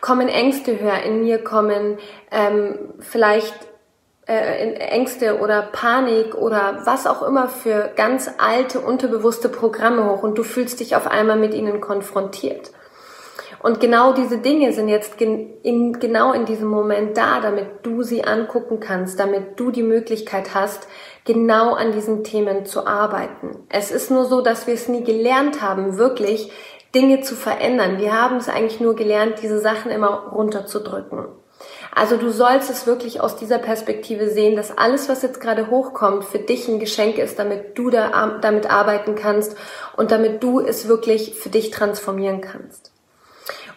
kommen 0.03 0.29
Ängste 0.29 0.79
höher, 0.79 1.03
in 1.03 1.23
mir 1.23 1.43
kommen 1.43 1.99
ähm, 2.31 2.93
vielleicht 3.01 3.55
äh, 4.27 4.75
Ängste 4.75 5.39
oder 5.39 5.63
Panik 5.63 6.35
oder 6.35 6.83
was 6.85 7.07
auch 7.07 7.23
immer 7.23 7.49
für 7.49 7.91
ganz 7.97 8.31
alte, 8.37 8.81
unterbewusste 8.81 9.49
Programme 9.49 10.11
hoch 10.11 10.23
und 10.23 10.37
du 10.37 10.43
fühlst 10.43 10.79
dich 10.79 10.95
auf 10.95 11.07
einmal 11.07 11.39
mit 11.39 11.55
ihnen 11.55 11.81
konfrontiert. 11.81 12.71
Und 13.61 13.81
genau 13.81 14.13
diese 14.13 14.39
Dinge 14.39 14.73
sind 14.73 14.89
jetzt 14.89 15.21
in, 15.21 15.93
genau 15.99 16.33
in 16.33 16.45
diesem 16.45 16.69
Moment 16.69 17.17
da, 17.17 17.41
damit 17.41 17.67
du 17.83 18.03
sie 18.03 18.25
angucken 18.25 18.79
kannst, 18.81 19.19
damit 19.19 19.59
du 19.59 19.71
die 19.71 19.83
Möglichkeit 19.83 20.55
hast, 20.55 20.87
genau 21.25 21.75
an 21.75 21.93
diesen 21.93 22.23
Themen 22.23 22.67
zu 22.67 22.87
arbeiten. 22.87 23.65
Es 23.69 23.91
ist 23.91 24.11
nur 24.11 24.27
so, 24.27 24.41
dass 24.41 24.67
wir 24.67 24.75
es 24.75 24.89
nie 24.89 25.03
gelernt 25.03 25.61
haben, 25.61 25.99
wirklich 25.99 26.53
Dinge 26.95 27.21
zu 27.21 27.35
verändern. 27.35 27.99
Wir 27.99 28.21
haben 28.21 28.37
es 28.37 28.49
eigentlich 28.49 28.81
nur 28.81 28.95
gelernt, 28.95 29.43
diese 29.43 29.59
Sachen 29.59 29.91
immer 29.91 30.31
runterzudrücken. 30.33 31.27
Also 31.95 32.17
du 32.17 32.31
sollst 32.31 32.71
es 32.71 32.87
wirklich 32.87 33.21
aus 33.21 33.37
dieser 33.37 33.59
Perspektive 33.59 34.31
sehen, 34.31 34.55
dass 34.55 34.77
alles, 34.77 35.09
was 35.09 35.23
jetzt 35.23 35.41
gerade 35.41 35.69
hochkommt, 35.69 36.25
für 36.25 36.39
dich 36.39 36.69
ein 36.69 36.79
Geschenk 36.79 37.19
ist, 37.19 37.39
damit 37.39 37.77
du 37.77 37.91
da, 37.91 38.39
damit 38.41 38.71
arbeiten 38.71 39.17
kannst 39.17 39.57
und 39.97 40.13
damit 40.13 40.43
du 40.43 40.61
es 40.61 40.87
wirklich 40.87 41.35
für 41.35 41.49
dich 41.49 41.71
transformieren 41.71 42.41
kannst. 42.41 42.88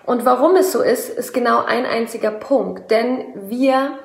Und 0.06 0.26
warum 0.26 0.56
es 0.56 0.72
so 0.72 0.82
ist, 0.82 1.10
ist 1.10 1.34
genau 1.34 1.64
ein 1.64 1.86
einziger 1.86 2.32
Punkt. 2.32 2.90
Denn 2.92 3.50
wir 3.50 4.00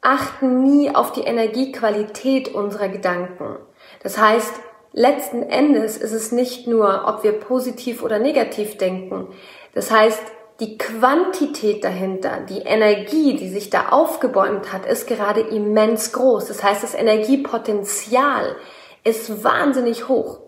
achten 0.00 0.62
nie 0.62 0.94
auf 0.94 1.12
die 1.12 1.22
Energiequalität 1.22 2.54
unserer 2.54 2.88
Gedanken. 2.88 3.56
Das 4.02 4.18
heißt, 4.18 4.54
letzten 4.92 5.42
Endes 5.42 5.96
ist 5.96 6.12
es 6.12 6.32
nicht 6.32 6.66
nur, 6.66 7.04
ob 7.06 7.24
wir 7.24 7.32
positiv 7.32 8.02
oder 8.02 8.18
negativ 8.18 8.78
denken. 8.78 9.28
Das 9.74 9.90
heißt, 9.90 10.22
die 10.60 10.76
Quantität 10.76 11.84
dahinter, 11.84 12.40
die 12.48 12.58
Energie, 12.58 13.36
die 13.36 13.48
sich 13.48 13.70
da 13.70 13.90
aufgebäumt 13.90 14.72
hat, 14.72 14.86
ist 14.86 15.06
gerade 15.06 15.40
immens 15.40 16.12
groß. 16.12 16.46
Das 16.46 16.64
heißt, 16.64 16.82
das 16.82 16.94
Energiepotenzial 16.94 18.56
ist 19.04 19.44
wahnsinnig 19.44 20.08
hoch. 20.08 20.40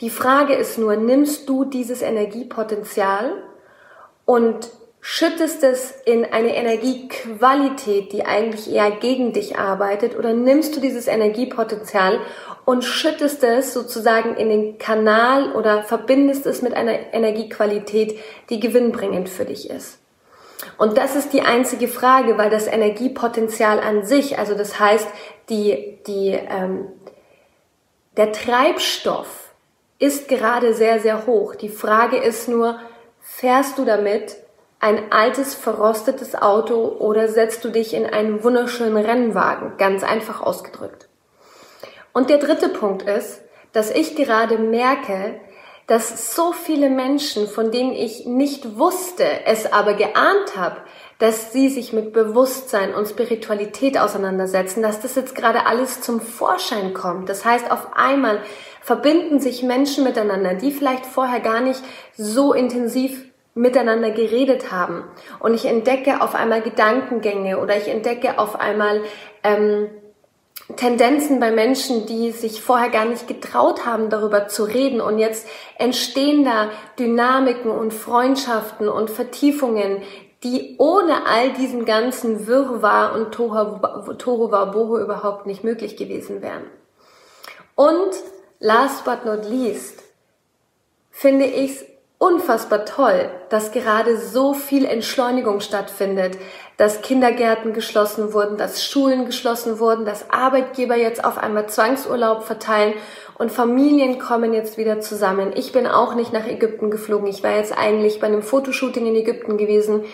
Die 0.00 0.10
Frage 0.10 0.54
ist 0.54 0.78
nur, 0.78 0.96
nimmst 0.96 1.48
du 1.48 1.64
dieses 1.64 2.00
Energiepotenzial 2.00 3.32
und 4.24 4.70
schüttest 5.00 5.62
es 5.62 5.90
in 6.06 6.24
eine 6.24 6.56
Energiequalität, 6.56 8.12
die 8.12 8.24
eigentlich 8.24 8.72
eher 8.72 8.90
gegen 8.90 9.34
dich 9.34 9.58
arbeitet, 9.58 10.18
oder 10.18 10.32
nimmst 10.32 10.74
du 10.74 10.80
dieses 10.80 11.08
Energiepotenzial 11.08 12.20
und 12.64 12.84
schüttest 12.84 13.44
es 13.44 13.74
sozusagen 13.74 14.34
in 14.36 14.48
den 14.48 14.78
Kanal 14.78 15.52
oder 15.52 15.82
verbindest 15.82 16.46
es 16.46 16.62
mit 16.62 16.72
einer 16.72 17.12
Energiequalität, 17.12 18.18
die 18.48 18.60
gewinnbringend 18.60 19.28
für 19.28 19.44
dich 19.44 19.68
ist. 19.68 19.98
Und 20.78 20.96
das 20.96 21.16
ist 21.16 21.34
die 21.34 21.42
einzige 21.42 21.88
Frage, 21.88 22.38
weil 22.38 22.48
das 22.48 22.66
Energiepotenzial 22.66 23.80
an 23.80 24.06
sich, 24.06 24.38
also 24.38 24.54
das 24.54 24.80
heißt, 24.80 25.06
die, 25.50 25.98
die, 26.06 26.30
ähm, 26.30 26.86
der 28.16 28.32
Treibstoff 28.32 29.52
ist 29.98 30.28
gerade 30.28 30.72
sehr, 30.72 31.00
sehr 31.00 31.26
hoch. 31.26 31.54
Die 31.54 31.68
Frage 31.68 32.16
ist 32.16 32.48
nur, 32.48 32.78
Fährst 33.36 33.78
du 33.78 33.84
damit 33.84 34.36
ein 34.78 35.10
altes, 35.10 35.56
verrostetes 35.56 36.36
Auto 36.36 36.84
oder 37.00 37.26
setzt 37.26 37.64
du 37.64 37.70
dich 37.70 37.92
in 37.92 38.06
einen 38.06 38.44
wunderschönen 38.44 38.96
Rennwagen? 38.96 39.76
Ganz 39.76 40.04
einfach 40.04 40.40
ausgedrückt. 40.40 41.08
Und 42.12 42.30
der 42.30 42.38
dritte 42.38 42.68
Punkt 42.68 43.02
ist, 43.02 43.40
dass 43.72 43.90
ich 43.90 44.14
gerade 44.14 44.56
merke, 44.56 45.40
dass 45.86 46.34
so 46.34 46.52
viele 46.52 46.88
Menschen, 46.88 47.46
von 47.46 47.70
denen 47.70 47.92
ich 47.92 48.24
nicht 48.26 48.78
wusste, 48.78 49.24
es 49.44 49.70
aber 49.70 49.94
geahnt 49.94 50.56
habe, 50.56 50.76
dass 51.18 51.52
sie 51.52 51.68
sich 51.68 51.92
mit 51.92 52.12
Bewusstsein 52.12 52.94
und 52.94 53.06
Spiritualität 53.06 53.98
auseinandersetzen, 53.98 54.82
dass 54.82 55.00
das 55.00 55.14
jetzt 55.14 55.34
gerade 55.34 55.66
alles 55.66 56.00
zum 56.00 56.20
Vorschein 56.20 56.94
kommt. 56.94 57.28
Das 57.28 57.44
heißt, 57.44 57.70
auf 57.70 57.96
einmal 57.96 58.40
verbinden 58.80 59.40
sich 59.40 59.62
Menschen 59.62 60.04
miteinander, 60.04 60.54
die 60.54 60.72
vielleicht 60.72 61.06
vorher 61.06 61.40
gar 61.40 61.60
nicht 61.60 61.80
so 62.16 62.52
intensiv 62.52 63.24
miteinander 63.54 64.10
geredet 64.10 64.72
haben. 64.72 65.04
Und 65.38 65.54
ich 65.54 65.66
entdecke 65.66 66.20
auf 66.20 66.34
einmal 66.34 66.60
Gedankengänge 66.60 67.58
oder 67.58 67.76
ich 67.76 67.88
entdecke 67.88 68.38
auf 68.38 68.58
einmal 68.58 69.02
ähm, 69.44 69.88
Tendenzen 70.76 71.40
bei 71.40 71.50
Menschen, 71.50 72.06
die 72.06 72.30
sich 72.30 72.62
vorher 72.62 72.88
gar 72.88 73.04
nicht 73.04 73.28
getraut 73.28 73.84
haben, 73.84 74.08
darüber 74.08 74.48
zu 74.48 74.64
reden. 74.64 75.00
Und 75.00 75.18
jetzt 75.18 75.46
entstehen 75.78 76.44
da 76.44 76.70
Dynamiken 76.98 77.70
und 77.70 77.92
Freundschaften 77.92 78.88
und 78.88 79.10
Vertiefungen, 79.10 80.02
die 80.42 80.76
ohne 80.78 81.26
all 81.26 81.52
diesen 81.52 81.84
ganzen 81.84 82.46
Wirrwarr 82.46 83.14
und 83.14 83.32
Tohu 83.32 84.50
Wabohu 84.50 84.98
überhaupt 84.98 85.46
nicht 85.46 85.64
möglich 85.64 85.96
gewesen 85.96 86.42
wären. 86.42 86.64
Und 87.74 88.10
last 88.58 89.04
but 89.04 89.24
not 89.24 89.44
least 89.48 90.02
finde 91.10 91.46
ich 91.46 91.72
es 91.72 91.84
unfassbar 92.18 92.84
toll, 92.84 93.30
dass 93.50 93.72
gerade 93.72 94.18
so 94.18 94.54
viel 94.54 94.84
Entschleunigung 94.86 95.60
stattfindet, 95.60 96.38
dass 96.76 97.02
Kindergärten 97.02 97.72
geschlossen 97.72 98.32
wurden, 98.32 98.56
dass 98.56 98.84
Schulen 98.84 99.26
geschlossen 99.26 99.78
wurden, 99.78 100.04
dass 100.04 100.30
Arbeitgeber 100.30 100.96
jetzt 100.96 101.24
auf 101.24 101.38
einmal 101.38 101.68
Zwangsurlaub 101.68 102.42
verteilen 102.42 102.94
und 103.38 103.52
Familien 103.52 104.18
kommen 104.18 104.54
jetzt 104.54 104.78
wieder 104.78 105.00
zusammen. 105.00 105.52
Ich 105.54 105.72
bin 105.72 105.86
auch 105.86 106.14
nicht 106.14 106.32
nach 106.32 106.46
Ägypten 106.46 106.90
geflogen. 106.90 107.28
Ich 107.28 107.42
war 107.42 107.56
jetzt 107.56 107.76
eigentlich 107.76 108.20
bei 108.20 108.26
einem 108.26 108.42
Fotoshooting 108.42 109.06
in 109.06 109.16
Ägypten 109.16 109.56
gewesen. 109.56 110.04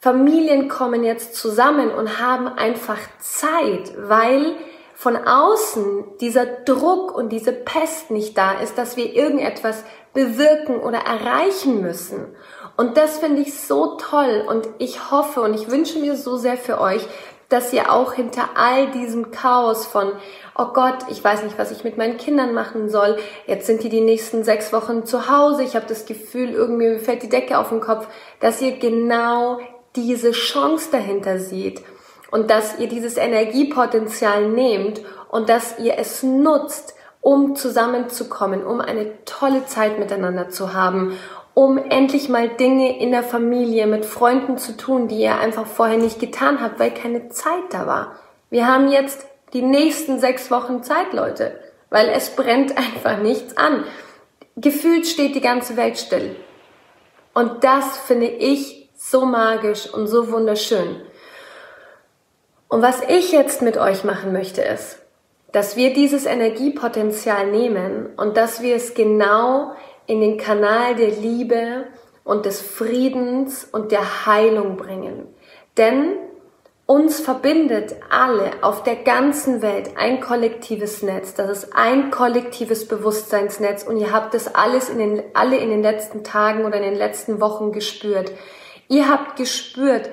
Familien 0.00 0.68
kommen 0.68 1.02
jetzt 1.02 1.34
zusammen 1.34 1.90
und 1.90 2.20
haben 2.20 2.46
einfach 2.46 2.98
Zeit, 3.18 3.92
weil 3.98 4.54
von 4.94 5.16
außen 5.16 6.04
dieser 6.20 6.46
Druck 6.46 7.14
und 7.14 7.30
diese 7.30 7.52
Pest 7.52 8.10
nicht 8.10 8.36
da 8.38 8.60
ist, 8.60 8.78
dass 8.78 8.96
wir 8.96 9.14
irgendetwas 9.14 9.84
bewirken 10.14 10.80
oder 10.80 10.98
erreichen 10.98 11.82
müssen. 11.82 12.34
Und 12.76 12.96
das 12.96 13.18
finde 13.18 13.42
ich 13.42 13.58
so 13.58 13.96
toll. 13.96 14.44
Und 14.46 14.68
ich 14.78 15.10
hoffe 15.10 15.40
und 15.40 15.54
ich 15.54 15.70
wünsche 15.70 15.98
mir 15.98 16.16
so 16.16 16.36
sehr 16.36 16.56
für 16.56 16.80
euch, 16.80 17.06
dass 17.48 17.72
ihr 17.72 17.92
auch 17.92 18.14
hinter 18.14 18.50
all 18.56 18.90
diesem 18.90 19.30
Chaos 19.30 19.86
von, 19.86 20.12
oh 20.58 20.72
Gott, 20.72 20.98
ich 21.08 21.22
weiß 21.22 21.44
nicht, 21.44 21.58
was 21.58 21.70
ich 21.70 21.84
mit 21.84 21.96
meinen 21.96 22.16
Kindern 22.16 22.54
machen 22.54 22.88
soll, 22.88 23.18
jetzt 23.46 23.66
sind 23.66 23.84
die 23.84 23.88
die 23.88 24.00
nächsten 24.00 24.42
sechs 24.42 24.72
Wochen 24.72 25.06
zu 25.06 25.30
Hause, 25.30 25.62
ich 25.62 25.76
habe 25.76 25.86
das 25.86 26.06
Gefühl, 26.06 26.50
irgendwie 26.50 26.98
fällt 26.98 27.22
die 27.22 27.28
Decke 27.28 27.58
auf 27.58 27.68
den 27.68 27.80
Kopf, 27.80 28.08
dass 28.40 28.60
ihr 28.60 28.72
genau 28.78 29.60
diese 29.94 30.32
Chance 30.32 30.88
dahinter 30.90 31.38
seht 31.38 31.82
und 32.32 32.50
dass 32.50 32.78
ihr 32.78 32.88
dieses 32.88 33.16
Energiepotenzial 33.16 34.48
nehmt 34.48 35.02
und 35.30 35.48
dass 35.48 35.78
ihr 35.78 35.98
es 35.98 36.24
nutzt, 36.24 36.94
um 37.20 37.56
zusammenzukommen, 37.56 38.64
um 38.64 38.80
eine 38.80 39.24
tolle 39.24 39.66
Zeit 39.66 39.98
miteinander 39.98 40.48
zu 40.48 40.74
haben, 40.74 41.18
um 41.56 41.78
endlich 41.78 42.28
mal 42.28 42.50
Dinge 42.50 43.00
in 43.00 43.12
der 43.12 43.22
Familie 43.22 43.86
mit 43.86 44.04
Freunden 44.04 44.58
zu 44.58 44.76
tun, 44.76 45.08
die 45.08 45.20
ihr 45.20 45.38
einfach 45.38 45.66
vorher 45.66 45.96
nicht 45.96 46.20
getan 46.20 46.60
habt, 46.60 46.78
weil 46.78 46.90
keine 46.90 47.30
Zeit 47.30 47.62
da 47.70 47.86
war. 47.86 48.12
Wir 48.50 48.66
haben 48.66 48.88
jetzt 48.88 49.26
die 49.54 49.62
nächsten 49.62 50.20
sechs 50.20 50.50
Wochen 50.50 50.82
Zeit, 50.82 51.14
Leute, 51.14 51.58
weil 51.88 52.10
es 52.10 52.36
brennt 52.36 52.76
einfach 52.76 53.16
nichts 53.22 53.56
an. 53.56 53.84
Gefühlt 54.56 55.06
steht 55.06 55.34
die 55.34 55.40
ganze 55.40 55.78
Welt 55.78 55.96
still. 55.96 56.36
Und 57.32 57.64
das 57.64 57.96
finde 58.00 58.26
ich 58.26 58.90
so 58.94 59.24
magisch 59.24 59.88
und 59.88 60.08
so 60.08 60.30
wunderschön. 60.30 61.00
Und 62.68 62.82
was 62.82 63.00
ich 63.08 63.32
jetzt 63.32 63.62
mit 63.62 63.78
euch 63.78 64.04
machen 64.04 64.30
möchte, 64.34 64.60
ist, 64.60 64.98
dass 65.52 65.74
wir 65.74 65.94
dieses 65.94 66.26
Energiepotenzial 66.26 67.46
nehmen 67.46 68.10
und 68.18 68.36
dass 68.36 68.60
wir 68.60 68.76
es 68.76 68.92
genau 68.92 69.72
in 70.06 70.20
den 70.20 70.38
Kanal 70.38 70.94
der 70.94 71.10
Liebe 71.10 71.86
und 72.24 72.46
des 72.46 72.60
Friedens 72.60 73.64
und 73.64 73.92
der 73.92 74.26
Heilung 74.26 74.76
bringen. 74.76 75.26
Denn 75.76 76.16
uns 76.86 77.18
verbindet 77.18 77.96
alle 78.10 78.50
auf 78.62 78.84
der 78.84 78.94
ganzen 78.94 79.60
Welt 79.60 79.90
ein 79.96 80.20
kollektives 80.20 81.02
Netz. 81.02 81.34
Das 81.34 81.50
ist 81.50 81.76
ein 81.76 82.12
kollektives 82.12 82.86
Bewusstseinsnetz 82.86 83.82
und 83.82 83.96
ihr 83.96 84.12
habt 84.12 84.34
das 84.34 84.54
alles 84.54 84.88
in 84.88 84.98
den, 84.98 85.22
alle 85.34 85.56
in 85.56 85.68
den 85.68 85.82
letzten 85.82 86.22
Tagen 86.22 86.64
oder 86.64 86.76
in 86.76 86.84
den 86.84 86.94
letzten 86.94 87.40
Wochen 87.40 87.72
gespürt. 87.72 88.30
Ihr 88.88 89.08
habt 89.08 89.36
gespürt, 89.36 90.10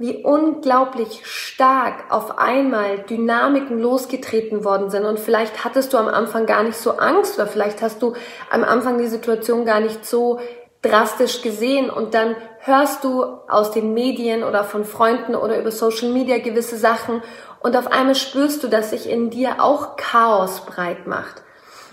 wie 0.00 0.24
unglaublich 0.24 1.20
stark 1.24 2.04
auf 2.08 2.38
einmal 2.38 3.00
Dynamiken 3.00 3.78
losgetreten 3.78 4.64
worden 4.64 4.88
sind. 4.88 5.04
Und 5.04 5.20
vielleicht 5.20 5.62
hattest 5.62 5.92
du 5.92 5.98
am 5.98 6.08
Anfang 6.08 6.46
gar 6.46 6.62
nicht 6.62 6.78
so 6.78 6.92
Angst 6.92 7.34
oder 7.34 7.46
vielleicht 7.46 7.82
hast 7.82 8.00
du 8.00 8.14
am 8.50 8.64
Anfang 8.64 8.96
die 8.96 9.08
Situation 9.08 9.66
gar 9.66 9.80
nicht 9.80 10.06
so 10.06 10.40
drastisch 10.80 11.42
gesehen 11.42 11.90
und 11.90 12.14
dann 12.14 12.34
hörst 12.60 13.04
du 13.04 13.24
aus 13.46 13.72
den 13.72 13.92
Medien 13.92 14.42
oder 14.42 14.64
von 14.64 14.86
Freunden 14.86 15.34
oder 15.34 15.60
über 15.60 15.70
Social 15.70 16.08
Media 16.08 16.38
gewisse 16.38 16.78
Sachen 16.78 17.22
und 17.60 17.76
auf 17.76 17.92
einmal 17.92 18.14
spürst 18.14 18.64
du, 18.64 18.68
dass 18.68 18.90
sich 18.90 19.06
in 19.06 19.28
dir 19.28 19.62
auch 19.62 19.96
Chaos 19.96 20.62
breit 20.64 21.06
macht. 21.06 21.42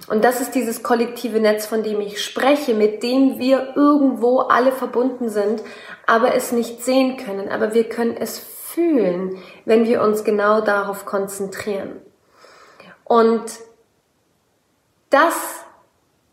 Und 0.07 0.23
das 0.23 0.39
ist 0.39 0.55
dieses 0.55 0.83
kollektive 0.83 1.39
Netz, 1.39 1.65
von 1.65 1.83
dem 1.83 1.99
ich 1.99 2.23
spreche, 2.23 2.73
mit 2.73 3.03
dem 3.03 3.39
wir 3.39 3.73
irgendwo 3.75 4.39
alle 4.39 4.71
verbunden 4.71 5.29
sind, 5.29 5.61
aber 6.05 6.33
es 6.33 6.51
nicht 6.51 6.83
sehen 6.83 7.17
können. 7.17 7.49
Aber 7.49 7.73
wir 7.73 7.89
können 7.89 8.15
es 8.17 8.39
fühlen, 8.39 9.37
wenn 9.65 9.85
wir 9.85 10.01
uns 10.01 10.23
genau 10.23 10.61
darauf 10.61 11.05
konzentrieren. 11.05 12.01
Und 13.03 13.43
das, 15.09 15.33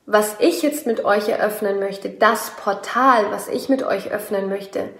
was 0.06 0.36
ich 0.38 0.62
jetzt 0.62 0.86
mit 0.86 1.04
euch 1.04 1.28
eröffnen 1.28 1.80
möchte, 1.80 2.10
das 2.10 2.50
Portal, 2.50 3.30
was 3.30 3.48
ich 3.48 3.68
mit 3.68 3.82
euch 3.82 4.12
öffnen 4.12 4.48
möchte, 4.48 4.90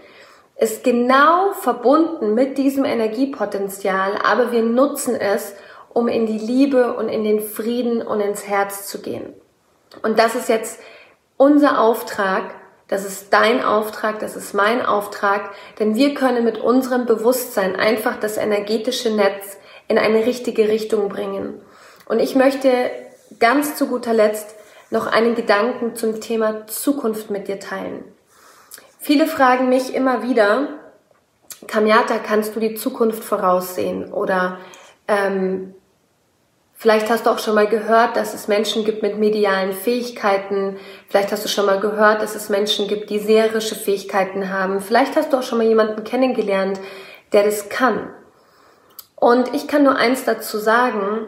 ist 0.56 0.84
genau 0.84 1.52
verbunden 1.52 2.34
mit 2.34 2.58
diesem 2.58 2.84
Energiepotenzial, 2.84 4.12
aber 4.24 4.52
wir 4.52 4.62
nutzen 4.62 5.16
es, 5.16 5.54
um 5.94 6.08
in 6.08 6.26
die 6.26 6.38
Liebe 6.38 6.94
und 6.94 7.08
in 7.08 7.24
den 7.24 7.40
Frieden 7.40 8.02
und 8.02 8.20
ins 8.20 8.46
Herz 8.46 8.86
zu 8.86 9.00
gehen. 9.00 9.32
Und 10.02 10.18
das 10.18 10.34
ist 10.34 10.48
jetzt 10.48 10.80
unser 11.36 11.80
Auftrag, 11.80 12.54
das 12.88 13.06
ist 13.06 13.32
dein 13.32 13.64
Auftrag, 13.64 14.18
das 14.18 14.36
ist 14.36 14.52
mein 14.52 14.84
Auftrag, 14.84 15.50
denn 15.78 15.94
wir 15.94 16.12
können 16.12 16.44
mit 16.44 16.58
unserem 16.58 17.06
Bewusstsein 17.06 17.76
einfach 17.76 18.18
das 18.18 18.36
energetische 18.36 19.10
Netz 19.10 19.56
in 19.88 19.98
eine 19.98 20.26
richtige 20.26 20.68
Richtung 20.68 21.08
bringen. 21.08 21.60
Und 22.06 22.18
ich 22.18 22.34
möchte 22.34 22.90
ganz 23.38 23.76
zu 23.76 23.86
guter 23.86 24.12
Letzt 24.12 24.54
noch 24.90 25.06
einen 25.06 25.34
Gedanken 25.34 25.94
zum 25.94 26.20
Thema 26.20 26.66
Zukunft 26.66 27.30
mit 27.30 27.48
dir 27.48 27.58
teilen. 27.58 28.04
Viele 28.98 29.26
fragen 29.26 29.68
mich 29.68 29.94
immer 29.94 30.22
wieder, 30.22 30.68
Kamiata, 31.66 32.18
kannst 32.18 32.54
du 32.56 32.60
die 32.60 32.74
Zukunft 32.74 33.24
voraussehen? 33.24 34.12
Oder 34.12 34.58
ähm, 35.08 35.74
Vielleicht 36.84 37.08
hast 37.08 37.24
du 37.24 37.30
auch 37.30 37.38
schon 37.38 37.54
mal 37.54 37.66
gehört, 37.66 38.14
dass 38.14 38.34
es 38.34 38.46
Menschen 38.46 38.84
gibt 38.84 39.00
mit 39.00 39.18
medialen 39.18 39.72
Fähigkeiten. 39.72 40.76
Vielleicht 41.08 41.32
hast 41.32 41.42
du 41.42 41.48
schon 41.48 41.64
mal 41.64 41.80
gehört, 41.80 42.20
dass 42.20 42.34
es 42.34 42.50
Menschen 42.50 42.88
gibt, 42.88 43.08
die 43.08 43.20
seherische 43.20 43.74
Fähigkeiten 43.74 44.50
haben. 44.50 44.82
Vielleicht 44.82 45.16
hast 45.16 45.32
du 45.32 45.38
auch 45.38 45.42
schon 45.42 45.56
mal 45.56 45.66
jemanden 45.66 46.04
kennengelernt, 46.04 46.78
der 47.32 47.44
das 47.44 47.70
kann. 47.70 48.10
Und 49.16 49.54
ich 49.54 49.66
kann 49.66 49.82
nur 49.82 49.96
eins 49.96 50.26
dazu 50.26 50.58
sagen, 50.58 51.26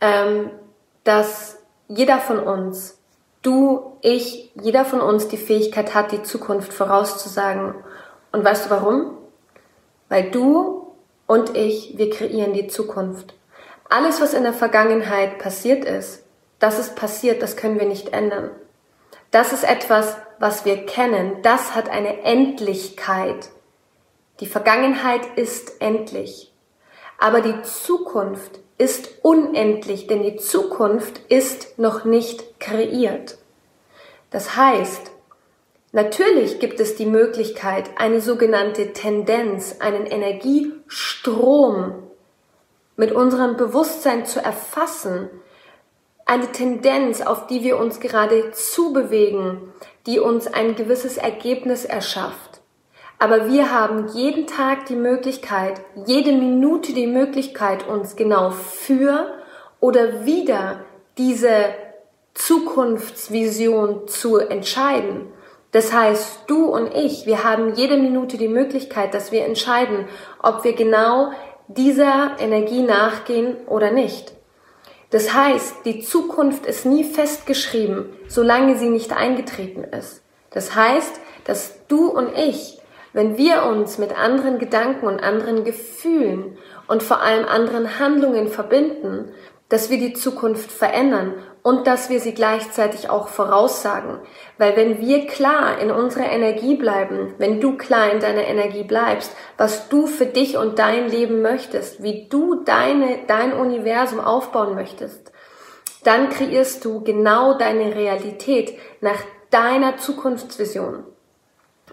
ähm, 0.00 0.48
dass 1.04 1.58
jeder 1.86 2.16
von 2.16 2.38
uns, 2.38 2.98
du, 3.42 3.98
ich, 4.00 4.52
jeder 4.54 4.86
von 4.86 5.02
uns 5.02 5.28
die 5.28 5.36
Fähigkeit 5.36 5.94
hat, 5.94 6.12
die 6.12 6.22
Zukunft 6.22 6.72
vorauszusagen. 6.72 7.74
Und 8.32 8.42
weißt 8.42 8.64
du 8.64 8.70
warum? 8.70 9.18
Weil 10.08 10.30
du 10.30 10.94
und 11.26 11.54
ich, 11.54 11.98
wir 11.98 12.08
kreieren 12.08 12.54
die 12.54 12.68
Zukunft. 12.68 13.34
Alles, 13.94 14.20
was 14.20 14.34
in 14.34 14.42
der 14.42 14.52
Vergangenheit 14.52 15.38
passiert 15.38 15.84
ist, 15.84 16.24
das 16.58 16.80
ist 16.80 16.96
passiert, 16.96 17.42
das 17.42 17.56
können 17.56 17.78
wir 17.78 17.86
nicht 17.86 18.08
ändern. 18.08 18.50
Das 19.30 19.52
ist 19.52 19.62
etwas, 19.62 20.16
was 20.40 20.64
wir 20.64 20.84
kennen. 20.84 21.36
Das 21.42 21.76
hat 21.76 21.88
eine 21.88 22.22
Endlichkeit. 22.22 23.50
Die 24.40 24.46
Vergangenheit 24.46 25.20
ist 25.36 25.80
endlich. 25.80 26.52
Aber 27.20 27.40
die 27.40 27.62
Zukunft 27.62 28.58
ist 28.78 29.10
unendlich, 29.22 30.08
denn 30.08 30.24
die 30.24 30.38
Zukunft 30.38 31.20
ist 31.28 31.78
noch 31.78 32.04
nicht 32.04 32.58
kreiert. 32.58 33.38
Das 34.30 34.56
heißt, 34.56 35.12
natürlich 35.92 36.58
gibt 36.58 36.80
es 36.80 36.96
die 36.96 37.06
Möglichkeit, 37.06 37.90
eine 37.96 38.20
sogenannte 38.20 38.92
Tendenz, 38.92 39.76
einen 39.78 40.06
Energiestrom 40.06 42.03
mit 42.96 43.12
unserem 43.12 43.56
Bewusstsein 43.56 44.26
zu 44.26 44.42
erfassen, 44.42 45.28
eine 46.26 46.52
Tendenz, 46.52 47.20
auf 47.20 47.46
die 47.46 47.62
wir 47.62 47.78
uns 47.78 48.00
gerade 48.00 48.52
zubewegen, 48.52 49.72
die 50.06 50.20
uns 50.20 50.46
ein 50.46 50.74
gewisses 50.74 51.16
Ergebnis 51.16 51.84
erschafft. 51.84 52.60
Aber 53.18 53.48
wir 53.48 53.72
haben 53.72 54.08
jeden 54.08 54.46
Tag 54.46 54.86
die 54.86 54.96
Möglichkeit, 54.96 55.80
jede 56.06 56.32
Minute 56.32 56.92
die 56.92 57.06
Möglichkeit, 57.06 57.86
uns 57.86 58.16
genau 58.16 58.50
für 58.50 59.34
oder 59.80 60.24
wieder 60.24 60.80
diese 61.16 61.74
Zukunftsvision 62.34 64.08
zu 64.08 64.38
entscheiden. 64.38 65.32
Das 65.70 65.92
heißt, 65.92 66.42
du 66.46 66.66
und 66.66 66.94
ich, 66.94 67.26
wir 67.26 67.44
haben 67.44 67.74
jede 67.74 67.96
Minute 67.96 68.36
die 68.36 68.48
Möglichkeit, 68.48 69.14
dass 69.14 69.32
wir 69.32 69.44
entscheiden, 69.44 70.06
ob 70.42 70.64
wir 70.64 70.74
genau 70.74 71.32
dieser 71.68 72.36
Energie 72.38 72.82
nachgehen 72.82 73.56
oder 73.66 73.90
nicht. 73.90 74.32
Das 75.10 75.32
heißt, 75.32 75.84
die 75.84 76.00
Zukunft 76.00 76.66
ist 76.66 76.86
nie 76.86 77.04
festgeschrieben, 77.04 78.06
solange 78.26 78.76
sie 78.76 78.88
nicht 78.88 79.12
eingetreten 79.12 79.84
ist. 79.84 80.22
Das 80.50 80.74
heißt, 80.74 81.20
dass 81.44 81.86
du 81.86 82.08
und 82.08 82.36
ich, 82.36 82.78
wenn 83.12 83.36
wir 83.36 83.64
uns 83.64 83.98
mit 83.98 84.18
anderen 84.18 84.58
Gedanken 84.58 85.06
und 85.06 85.22
anderen 85.22 85.64
Gefühlen 85.64 86.58
und 86.88 87.02
vor 87.02 87.20
allem 87.20 87.46
anderen 87.46 87.98
Handlungen 87.98 88.48
verbinden, 88.48 89.30
dass 89.68 89.88
wir 89.88 89.98
die 89.98 90.14
Zukunft 90.14 90.70
verändern 90.70 91.34
und 91.64 91.86
dass 91.86 92.10
wir 92.10 92.20
sie 92.20 92.34
gleichzeitig 92.34 93.08
auch 93.08 93.28
voraussagen. 93.28 94.18
Weil 94.58 94.76
wenn 94.76 95.00
wir 95.00 95.26
klar 95.26 95.78
in 95.78 95.90
unserer 95.90 96.30
Energie 96.30 96.76
bleiben, 96.76 97.34
wenn 97.38 97.58
du 97.58 97.78
klar 97.78 98.12
in 98.12 98.20
deiner 98.20 98.44
Energie 98.44 98.84
bleibst, 98.84 99.32
was 99.56 99.88
du 99.88 100.06
für 100.06 100.26
dich 100.26 100.58
und 100.58 100.78
dein 100.78 101.08
Leben 101.08 101.40
möchtest, 101.40 102.02
wie 102.02 102.28
du 102.28 102.62
deine, 102.64 103.20
dein 103.26 103.54
Universum 103.54 104.20
aufbauen 104.20 104.74
möchtest, 104.74 105.32
dann 106.04 106.28
kreierst 106.28 106.84
du 106.84 107.02
genau 107.02 107.54
deine 107.54 107.94
Realität 107.94 108.78
nach 109.00 109.22
deiner 109.48 109.96
Zukunftsvision. 109.96 111.04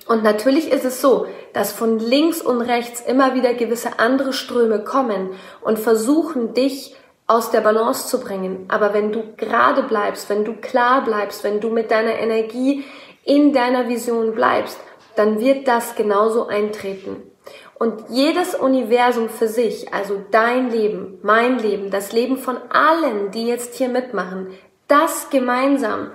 Und 0.05 0.21
natürlich 0.21 0.69
ist 0.69 0.84
es 0.84 0.99
so, 0.99 1.27
dass 1.53 1.71
von 1.71 1.97
links 1.97 2.41
und 2.41 2.60
rechts 2.60 2.99
immer 2.99 3.36
wieder 3.36 3.53
gewisse 3.53 3.99
andere 3.99 4.34
Ströme 4.34 4.84
kommen 4.84 5.29
und 5.62 5.79
versuchen, 5.79 6.53
dich 6.53 6.93
aus 7.31 7.49
der 7.49 7.61
Balance 7.61 8.07
zu 8.07 8.19
bringen. 8.19 8.65
Aber 8.67 8.93
wenn 8.93 9.13
du 9.13 9.23
gerade 9.37 9.83
bleibst, 9.83 10.29
wenn 10.29 10.43
du 10.43 10.55
klar 10.55 11.01
bleibst, 11.05 11.45
wenn 11.45 11.61
du 11.61 11.69
mit 11.69 11.89
deiner 11.89 12.19
Energie 12.19 12.83
in 13.23 13.53
deiner 13.53 13.87
Vision 13.87 14.35
bleibst, 14.35 14.77
dann 15.15 15.39
wird 15.39 15.65
das 15.65 15.95
genauso 15.95 16.47
eintreten. 16.47 17.23
Und 17.79 18.03
jedes 18.09 18.53
Universum 18.53 19.29
für 19.29 19.47
sich, 19.47 19.93
also 19.93 20.21
dein 20.31 20.71
Leben, 20.71 21.19
mein 21.23 21.57
Leben, 21.57 21.89
das 21.89 22.11
Leben 22.11 22.37
von 22.37 22.57
allen, 22.69 23.31
die 23.31 23.47
jetzt 23.47 23.75
hier 23.75 23.87
mitmachen, 23.87 24.47
das 24.89 25.29
gemeinsam 25.29 26.11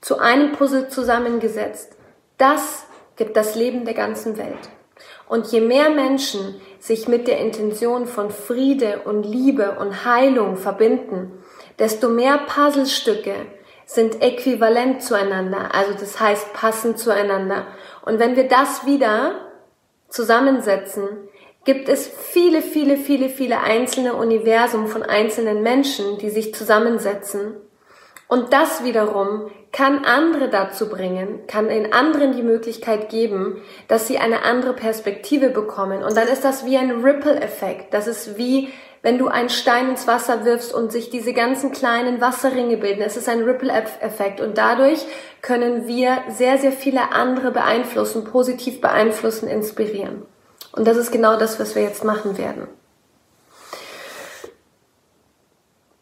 zu 0.00 0.18
einem 0.18 0.50
Puzzle 0.52 0.88
zusammengesetzt, 0.88 1.96
das 2.38 2.86
gibt 3.14 3.36
das 3.36 3.54
Leben 3.54 3.84
der 3.84 3.94
ganzen 3.94 4.36
Welt. 4.36 4.68
Und 5.28 5.46
je 5.48 5.60
mehr 5.60 5.90
Menschen 5.90 6.60
sich 6.78 7.08
mit 7.08 7.26
der 7.26 7.38
Intention 7.38 8.06
von 8.06 8.30
Friede 8.30 9.00
und 9.04 9.24
Liebe 9.24 9.76
und 9.80 10.04
Heilung 10.04 10.56
verbinden, 10.56 11.32
desto 11.78 12.08
mehr 12.08 12.38
Puzzlestücke 12.38 13.34
sind 13.86 14.22
äquivalent 14.22 15.02
zueinander, 15.02 15.74
also 15.74 15.92
das 15.92 16.18
heißt 16.18 16.52
passend 16.52 16.98
zueinander. 16.98 17.66
Und 18.04 18.18
wenn 18.18 18.36
wir 18.36 18.48
das 18.48 18.86
wieder 18.86 19.34
zusammensetzen, 20.08 21.08
gibt 21.64 21.88
es 21.88 22.06
viele, 22.06 22.62
viele, 22.62 22.96
viele, 22.96 23.28
viele 23.28 23.60
einzelne 23.60 24.14
Universum 24.14 24.86
von 24.86 25.02
einzelnen 25.02 25.62
Menschen, 25.62 26.18
die 26.18 26.30
sich 26.30 26.54
zusammensetzen 26.54 27.56
und 28.28 28.52
das 28.52 28.84
wiederum 28.84 29.50
kann 29.76 30.06
andere 30.06 30.48
dazu 30.48 30.88
bringen, 30.88 31.46
kann 31.46 31.68
den 31.68 31.92
anderen 31.92 32.34
die 32.34 32.42
Möglichkeit 32.42 33.10
geben, 33.10 33.60
dass 33.88 34.06
sie 34.06 34.16
eine 34.16 34.42
andere 34.42 34.72
Perspektive 34.72 35.50
bekommen. 35.50 36.02
Und 36.02 36.16
dann 36.16 36.28
ist 36.28 36.44
das 36.44 36.64
wie 36.64 36.78
ein 36.78 37.02
Ripple-Effekt. 37.04 37.92
Das 37.92 38.06
ist 38.06 38.38
wie, 38.38 38.72
wenn 39.02 39.18
du 39.18 39.28
einen 39.28 39.50
Stein 39.50 39.90
ins 39.90 40.06
Wasser 40.06 40.46
wirfst 40.46 40.72
und 40.72 40.92
sich 40.92 41.10
diese 41.10 41.34
ganzen 41.34 41.72
kleinen 41.72 42.22
Wasserringe 42.22 42.78
bilden. 42.78 43.02
Es 43.02 43.18
ist 43.18 43.28
ein 43.28 43.42
Ripple-Effekt. 43.42 44.40
Und 44.40 44.56
dadurch 44.56 45.04
können 45.42 45.86
wir 45.86 46.22
sehr, 46.30 46.56
sehr 46.56 46.72
viele 46.72 47.12
andere 47.12 47.50
beeinflussen, 47.50 48.24
positiv 48.24 48.80
beeinflussen, 48.80 49.46
inspirieren. 49.46 50.22
Und 50.72 50.88
das 50.88 50.96
ist 50.96 51.12
genau 51.12 51.36
das, 51.36 51.60
was 51.60 51.74
wir 51.74 51.82
jetzt 51.82 52.02
machen 52.02 52.38
werden. 52.38 52.66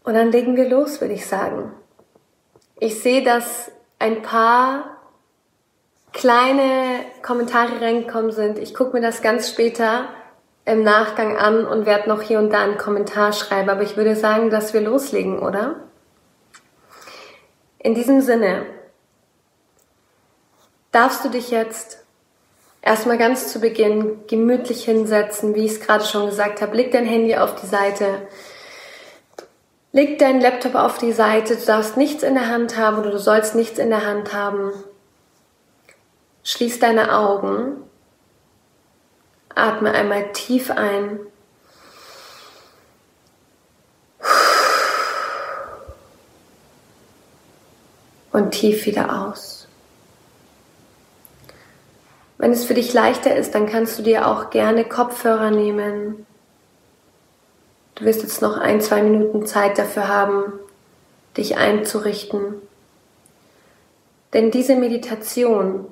Und 0.05 0.15
dann 0.15 0.31
legen 0.31 0.55
wir 0.55 0.69
los, 0.69 1.01
würde 1.01 1.15
ich 1.15 1.27
sagen. 1.27 1.73
Ich 2.79 3.01
sehe, 3.01 3.23
dass 3.23 3.71
ein 3.99 4.23
paar 4.23 4.99
kleine 6.13 7.05
Kommentare 7.23 7.81
reingekommen 7.81 8.33
sind. 8.33 8.59
Ich 8.59 8.75
gucke 8.75 8.95
mir 8.95 9.03
das 9.03 9.23
ganz 9.23 9.49
später 9.49 10.09
im 10.65 10.83
Nachgang 10.83 11.37
an 11.37 11.67
und 11.67 11.87
werde 11.87 12.09
noch 12.09 12.23
hier 12.23 12.39
und 12.39 12.51
da 12.51 12.63
einen 12.63 12.79
Kommentar 12.79 13.33
schreiben. 13.33 13.71
Aber 13.71 13.83
ich 13.83 13.97
würde 13.97 14.17
sagen, 14.17 14.51
dass 14.51 14.75
wir 14.75 14.81
loslegen, 14.81 15.39
oder? 15.39 15.77
In 17.79 17.95
diesem 17.95 18.21
Sinne 18.21 18.67
darfst 20.91 21.25
du 21.25 21.29
dich 21.29 21.51
jetzt 21.51 22.05
Erstmal 22.85 23.17
ganz 23.17 23.51
zu 23.51 23.61
Beginn 23.61 24.27
gemütlich 24.27 24.85
hinsetzen, 24.85 25.55
wie 25.55 25.65
ich 25.65 25.73
es 25.73 25.81
gerade 25.81 26.05
schon 26.05 26.27
gesagt 26.27 26.61
habe. 26.61 26.77
Leg 26.77 26.93
dein 26.93 27.07
Handy 27.07 27.35
auf 27.35 27.55
die 27.55 27.67
Seite. 27.67 28.29
Leg 29.95 30.19
deinen 30.19 30.41
Laptop 30.41 30.75
auf 30.75 30.99
die 30.99 31.13
Seite. 31.13 31.55
Du 31.55 31.65
darfst 31.65 31.97
nichts 31.97 32.25
in 32.25 32.35
der 32.35 32.49
Hand 32.49 32.77
haben 32.77 32.99
oder 32.99 33.13
du 33.13 33.21
sollst 33.21 33.55
nichts 33.55 33.79
in 33.79 33.91
der 33.91 34.05
Hand 34.05 34.35
haben. 34.35 34.73
Schließ 36.43 36.81
deine 36.81 37.17
Augen. 37.17 37.77
Atme 39.55 39.93
einmal 39.93 40.33
tief 40.33 40.73
ein. 40.73 41.21
Und 48.33 48.51
tief 48.51 48.87
wieder 48.87 49.29
aus. 49.29 49.69
Wenn 52.37 52.51
es 52.51 52.65
für 52.65 52.75
dich 52.75 52.93
leichter 52.93 53.37
ist, 53.37 53.55
dann 53.55 53.67
kannst 53.67 53.97
du 53.97 54.03
dir 54.03 54.27
auch 54.27 54.51
gerne 54.51 54.85
Kopfhörer 54.85 55.53
nehmen. 55.53 56.27
Du 57.95 58.05
wirst 58.05 58.23
jetzt 58.23 58.43
noch 58.43 58.59
ein, 58.59 58.81
zwei 58.81 59.03
Minuten 59.03 59.47
Zeit 59.47 59.79
dafür 59.79 60.09
haben, 60.09 60.53
dich 61.37 61.57
einzurichten. 61.57 62.57
Denn 64.33 64.51
diese 64.51 64.75
Meditation 64.75 65.87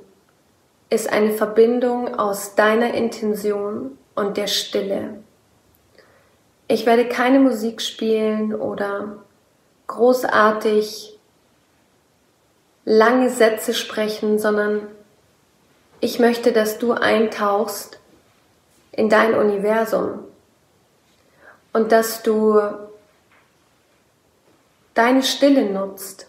ist 0.90 1.12
eine 1.12 1.32
Verbindung 1.32 2.18
aus 2.18 2.54
deiner 2.54 2.92
Intention 2.94 3.96
und 4.14 4.36
der 4.36 4.48
Stille. 4.48 5.22
Ich 6.66 6.86
werde 6.86 7.08
keine 7.08 7.38
Musik 7.38 7.80
spielen 7.80 8.54
oder 8.54 9.18
großartig 9.86 11.18
lange 12.84 13.30
Sätze 13.30 13.74
sprechen, 13.74 14.38
sondern 14.38 14.88
ich 16.00 16.18
möchte, 16.18 16.52
dass 16.52 16.78
du 16.78 16.92
eintauchst 16.92 18.00
in 18.90 19.08
dein 19.08 19.34
Universum 19.34 20.18
und 21.72 21.92
dass 21.92 22.22
du 22.22 22.60
deine 24.94 25.22
Stille 25.22 25.70
nutzt, 25.70 26.26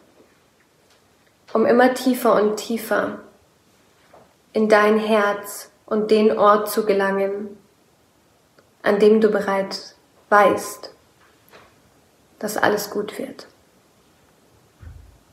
um 1.53 1.65
immer 1.65 1.93
tiefer 1.93 2.41
und 2.41 2.57
tiefer 2.57 3.19
in 4.53 4.69
dein 4.69 4.97
Herz 4.97 5.71
und 5.85 6.11
den 6.11 6.37
Ort 6.37 6.69
zu 6.69 6.85
gelangen, 6.85 7.57
an 8.81 8.99
dem 8.99 9.21
du 9.21 9.29
bereits 9.29 9.95
weißt, 10.29 10.93
dass 12.39 12.57
alles 12.57 12.89
gut 12.89 13.17
wird. 13.17 13.47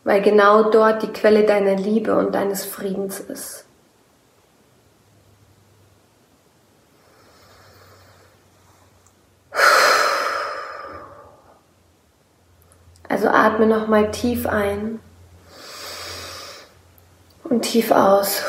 Weil 0.04 0.22
genau 0.22 0.70
dort 0.70 1.02
die 1.02 1.12
Quelle 1.12 1.44
deiner 1.44 1.74
Liebe 1.74 2.16
und 2.16 2.34
deines 2.34 2.64
Friedens 2.64 3.20
ist. 3.20 3.66
Also 13.10 13.26
atme 13.26 13.66
nochmal 13.66 14.12
tief 14.12 14.46
ein 14.46 15.00
und 17.42 17.62
tief 17.62 17.90
aus. 17.90 18.40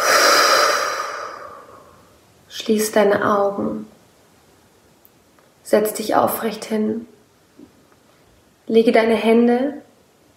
Schließ 2.47 2.91
deine 2.91 3.27
Augen. 3.27 3.87
Setz 5.63 5.95
dich 5.95 6.13
aufrecht 6.13 6.63
hin. 6.63 7.07
Lege 8.67 8.91
deine 8.91 9.15
Hände 9.15 9.81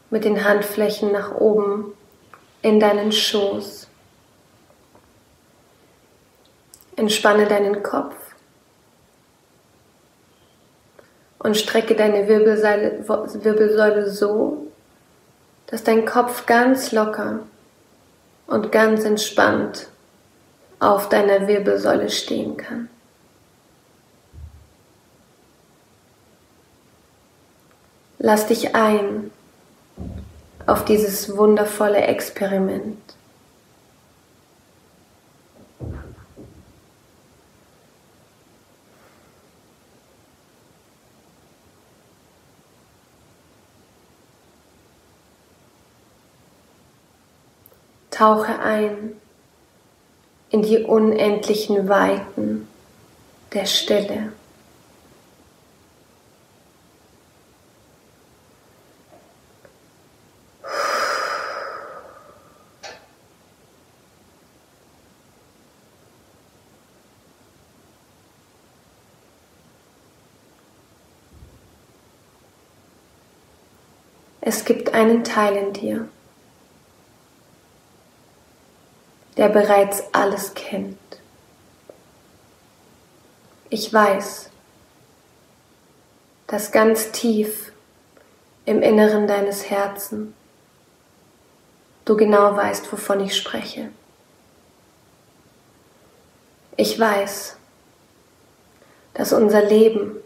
mit 0.08 0.24
den 0.24 0.42
Handflächen 0.42 1.12
nach 1.12 1.32
oben 1.32 1.92
in 2.62 2.80
deinen 2.80 3.12
Schoß. 3.12 3.88
Entspanne 6.96 7.46
deinen 7.46 7.82
Kopf. 7.82 8.14
Und 11.44 11.58
strecke 11.58 11.94
deine 11.94 12.26
Wirbelsäule, 12.26 14.10
so, 14.10 14.66
dass 15.66 15.84
dein 15.84 16.06
Kopf 16.06 16.46
ganz 16.46 16.90
locker 16.90 17.40
und 18.46 18.72
ganz 18.72 19.04
entspannt 19.04 19.88
auf 20.80 21.10
deiner 21.10 21.46
Wirbelsäule 21.46 22.08
stehen 22.08 22.56
kann. 22.56 22.88
Lass 28.18 28.46
dich 28.46 28.74
ein 28.74 29.30
auf 30.64 30.86
dieses 30.86 31.36
wundervolle 31.36 32.00
Experiment. 32.00 32.98
Tauche 48.14 48.60
ein 48.60 49.20
in 50.50 50.62
die 50.62 50.84
unendlichen 50.84 51.88
Weiten 51.88 52.68
der 53.52 53.66
Stille. 53.66 54.32
Es 74.40 74.64
gibt 74.64 74.94
einen 74.94 75.24
Teil 75.24 75.56
in 75.56 75.72
dir, 75.72 76.08
der 79.44 79.50
bereits 79.50 80.02
alles 80.12 80.54
kennt. 80.54 80.96
Ich 83.68 83.92
weiß, 83.92 84.48
dass 86.46 86.72
ganz 86.72 87.12
tief 87.12 87.72
im 88.64 88.80
Inneren 88.80 89.26
deines 89.26 89.68
Herzens 89.68 90.32
du 92.06 92.16
genau 92.16 92.56
weißt, 92.56 92.90
wovon 92.90 93.20
ich 93.20 93.36
spreche. 93.36 93.90
Ich 96.78 96.98
weiß, 96.98 97.58
dass 99.12 99.34
unser 99.34 99.62
Leben, 99.62 100.16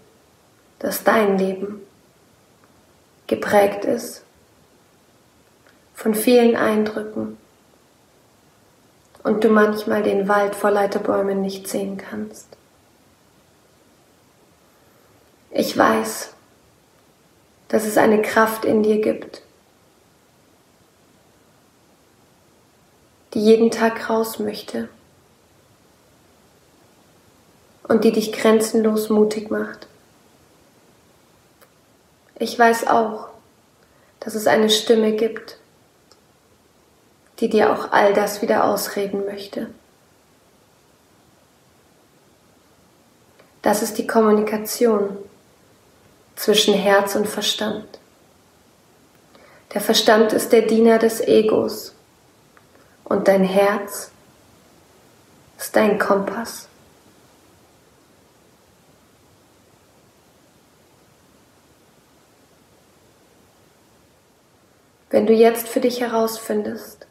dass 0.78 1.02
dein 1.02 1.38
Leben 1.38 1.81
geprägt 3.26 3.85
ist 3.85 4.22
von 5.94 6.14
vielen 6.14 6.54
Eindrücken, 6.54 7.37
und 9.22 9.44
du 9.44 9.48
manchmal 9.48 10.02
den 10.02 10.28
Wald 10.28 10.54
vor 10.54 10.70
Leiterbäumen 10.70 11.40
nicht 11.40 11.68
sehen 11.68 11.96
kannst. 11.96 12.46
Ich 15.50 15.76
weiß, 15.76 16.35
dass 17.68 17.85
es 17.85 17.96
eine 17.96 18.22
Kraft 18.22 18.64
in 18.64 18.83
dir 18.83 19.00
gibt, 19.00 19.42
die 23.35 23.40
jeden 23.40 23.70
Tag 23.70 24.09
raus 24.09 24.38
möchte 24.38 24.88
und 27.85 28.04
die 28.04 28.12
dich 28.12 28.33
grenzenlos 28.33 29.09
mutig 29.09 29.50
macht. 29.50 29.87
Ich 32.38 32.59
weiß 32.59 32.87
auch, 32.87 33.28
dass 34.20 34.35
es 34.35 34.46
eine 34.46 34.70
Stimme 34.70 35.12
gibt, 35.12 35.58
die 37.40 37.48
dir 37.48 37.72
auch 37.72 37.92
all 37.92 38.14
das 38.14 38.42
wieder 38.42 38.64
ausreden 38.64 39.24
möchte. 39.24 39.68
Das 43.62 43.83
ist 43.83 43.98
die 43.98 44.07
Kommunikation 44.07 45.16
zwischen 46.37 46.74
Herz 46.74 47.14
und 47.14 47.29
Verstand. 47.29 47.98
Der 49.74 49.81
Verstand 49.81 50.33
ist 50.33 50.53
der 50.53 50.62
Diener 50.62 50.98
des 50.98 51.20
Egos 51.20 51.92
und 53.05 53.29
dein 53.29 53.44
Herz 53.44 54.11
ist 55.59 55.77
dein 55.77 55.98
Kompass. 55.98 56.68
Wenn 65.11 65.27
du 65.27 65.33
jetzt 65.33 65.68
für 65.68 65.81
dich 65.81 66.01
herausfindest, 66.01 67.08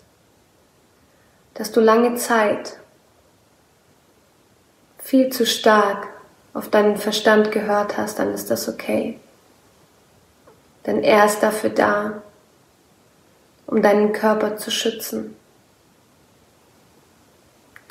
dass 1.57 1.71
du 1.71 1.81
lange 1.81 2.13
Zeit 2.15 2.77
viel 4.99 5.31
zu 5.31 5.43
stark 5.43 6.07
auf 6.53 6.69
deinen 6.69 6.97
Verstand 6.97 7.51
gehört 7.51 7.97
hast, 7.97 8.19
dann 8.19 8.31
ist 8.31 8.51
das 8.51 8.69
okay. 8.69 9.19
Denn 10.85 11.03
er 11.03 11.25
ist 11.25 11.39
dafür 11.39 11.71
da, 11.71 12.21
um 13.65 13.81
deinen 13.81 14.13
Körper 14.13 14.57
zu 14.57 14.69
schützen. 14.69 15.35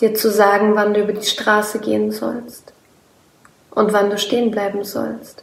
dir 0.01 0.15
zu 0.15 0.31
sagen, 0.31 0.77
wann 0.77 0.93
du 0.95 1.01
über 1.01 1.15
die 1.15 1.27
Straße 1.27 1.81
gehen 1.81 2.13
sollst 2.13 2.73
und 3.71 3.95
wann 3.95 4.11
du 4.11 4.19
stehen 4.19 4.51
bleiben 4.51 4.85
sollst. 4.85 5.43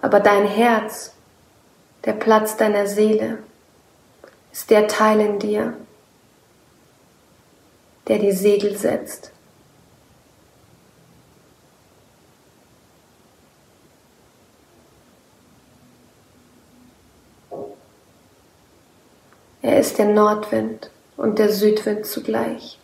Aber 0.00 0.20
dein 0.20 0.46
Herz, 0.46 1.12
der 2.04 2.12
Platz 2.12 2.56
deiner 2.56 2.86
Seele, 2.86 3.38
ist 4.52 4.70
der 4.70 4.86
Teil 4.86 5.20
in 5.20 5.38
dir, 5.40 5.74
der 8.08 8.18
die 8.18 8.32
Segel 8.32 8.76
setzt. 8.76 9.32
Er 19.62 19.80
ist 19.80 19.98
der 19.98 20.06
Nordwind 20.06 20.90
und 21.16 21.40
der 21.40 21.52
Südwind 21.52 22.06
zugleich. 22.06 22.78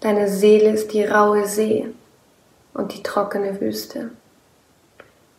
Deine 0.00 0.28
Seele 0.28 0.70
ist 0.72 0.92
die 0.92 1.04
raue 1.04 1.46
See 1.46 1.86
und 2.74 2.92
die 2.92 3.02
trockene 3.02 3.60
Wüste. 3.60 4.10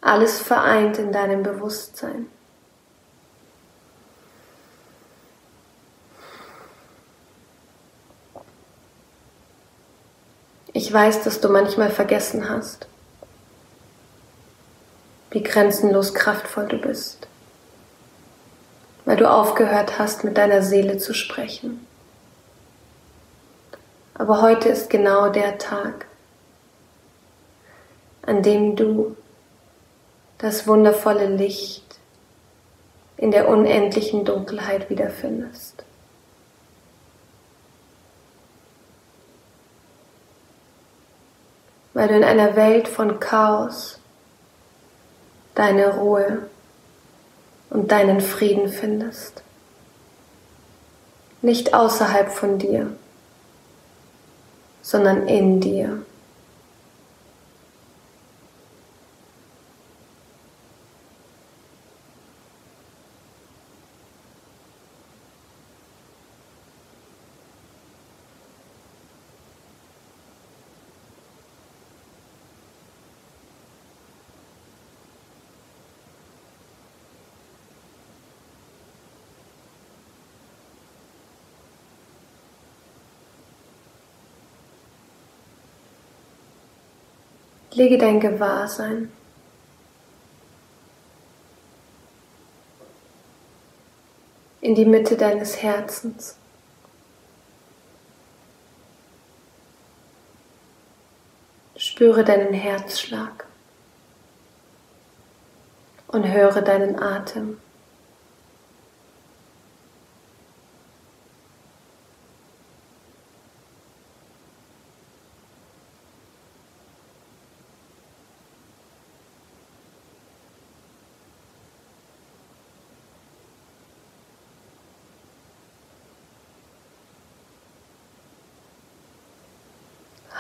Alles 0.01 0.39
vereint 0.39 0.97
in 0.97 1.11
deinem 1.11 1.43
Bewusstsein. 1.43 2.27
Ich 10.73 10.91
weiß, 10.91 11.23
dass 11.23 11.39
du 11.39 11.49
manchmal 11.49 11.89
vergessen 11.89 12.49
hast, 12.49 12.87
wie 15.31 15.43
grenzenlos 15.43 16.13
kraftvoll 16.13 16.67
du 16.67 16.77
bist 16.77 17.27
weil 19.05 19.17
du 19.17 19.29
aufgehört 19.29 19.99
hast, 19.99 20.23
mit 20.23 20.37
deiner 20.37 20.61
Seele 20.61 20.97
zu 20.97 21.13
sprechen. 21.13 21.85
Aber 24.13 24.41
heute 24.41 24.69
ist 24.69 24.89
genau 24.89 25.29
der 25.29 25.57
Tag, 25.57 26.05
an 28.21 28.43
dem 28.43 28.75
du 28.75 29.17
das 30.37 30.67
wundervolle 30.67 31.27
Licht 31.27 31.83
in 33.17 33.31
der 33.31 33.49
unendlichen 33.49 34.25
Dunkelheit 34.25 34.89
wiederfindest. 34.89 35.83
Weil 41.93 42.07
du 42.07 42.15
in 42.15 42.23
einer 42.23 42.55
Welt 42.55 42.87
von 42.87 43.19
Chaos 43.19 43.99
deine 45.55 45.95
Ruhe 45.95 46.49
und 47.69 47.91
deinen 47.91 48.21
Frieden 48.21 48.69
findest. 48.69 49.43
Nicht 51.41 51.73
außerhalb 51.73 52.31
von 52.31 52.57
dir, 52.57 52.87
sondern 54.81 55.27
in 55.27 55.59
dir. 55.59 56.03
Lege 87.75 87.97
dein 87.97 88.19
Gewahrsein 88.19 89.11
in 94.61 94.75
die 94.75 94.85
Mitte 94.85 95.17
deines 95.17 95.63
Herzens. 95.63 96.37
Spüre 101.75 102.23
deinen 102.23 102.53
Herzschlag 102.53 103.47
und 106.07 106.27
höre 106.27 106.61
deinen 106.61 107.01
Atem. 107.01 107.59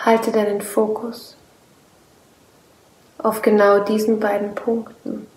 Halte 0.05 0.33
deinen 0.33 0.61
Fokus 0.61 1.37
auf 3.19 3.41
genau 3.41 3.79
diesen 3.79 4.19
beiden 4.19 4.53
Punkten. 4.53 5.27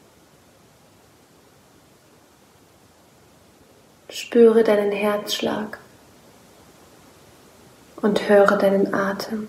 Spüre 4.11 4.65
deinen 4.65 4.91
Herzschlag 4.91 5.79
und 8.03 8.29
höre 8.29 8.59
deinen 8.59 8.93
Atem. 8.93 9.49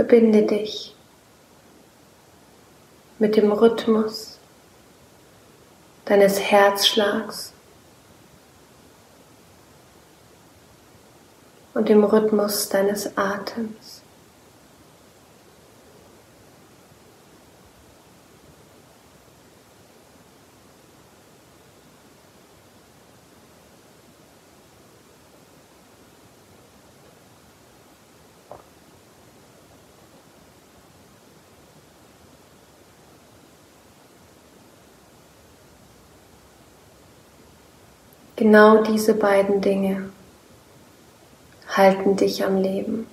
Verbinde 0.00 0.46
dich 0.46 0.96
mit 3.18 3.36
dem 3.36 3.52
Rhythmus 3.52 4.38
deines 6.06 6.40
Herzschlags 6.40 7.52
und 11.74 11.90
dem 11.90 12.02
Rhythmus 12.02 12.70
deines 12.70 13.18
Atems. 13.18 14.00
Genau 38.40 38.82
diese 38.82 39.12
beiden 39.12 39.60
Dinge 39.60 40.08
halten 41.68 42.16
dich 42.16 42.42
am 42.42 42.56
Leben. 42.56 43.06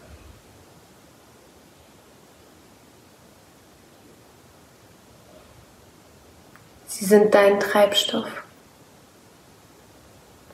Sie 6.88 7.04
sind 7.04 7.36
dein 7.36 7.60
Treibstoff 7.60 8.30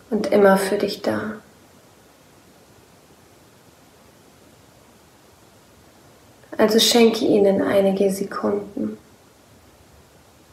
und 0.09 0.25
immer 0.31 0.57
für 0.57 0.79
dich 0.79 1.03
da. 1.03 1.33
Also 6.57 6.79
schenke 6.79 7.25
ihnen 7.25 7.61
einige 7.61 8.11
Sekunden 8.11 8.97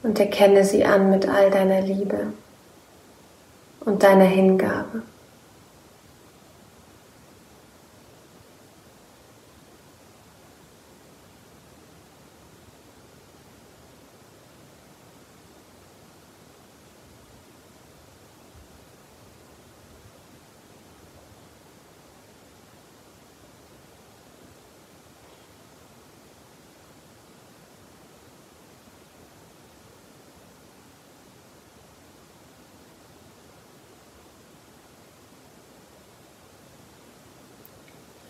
und 0.03 0.21
erkenne 0.21 0.67
sie 0.67 0.85
an 0.85 1.09
mit 1.09 1.27
all 1.27 1.51
deiner 1.51 1.81
Liebe 1.81 2.35
und 3.81 4.03
deiner 4.03 4.25
Hingabe. 4.25 5.03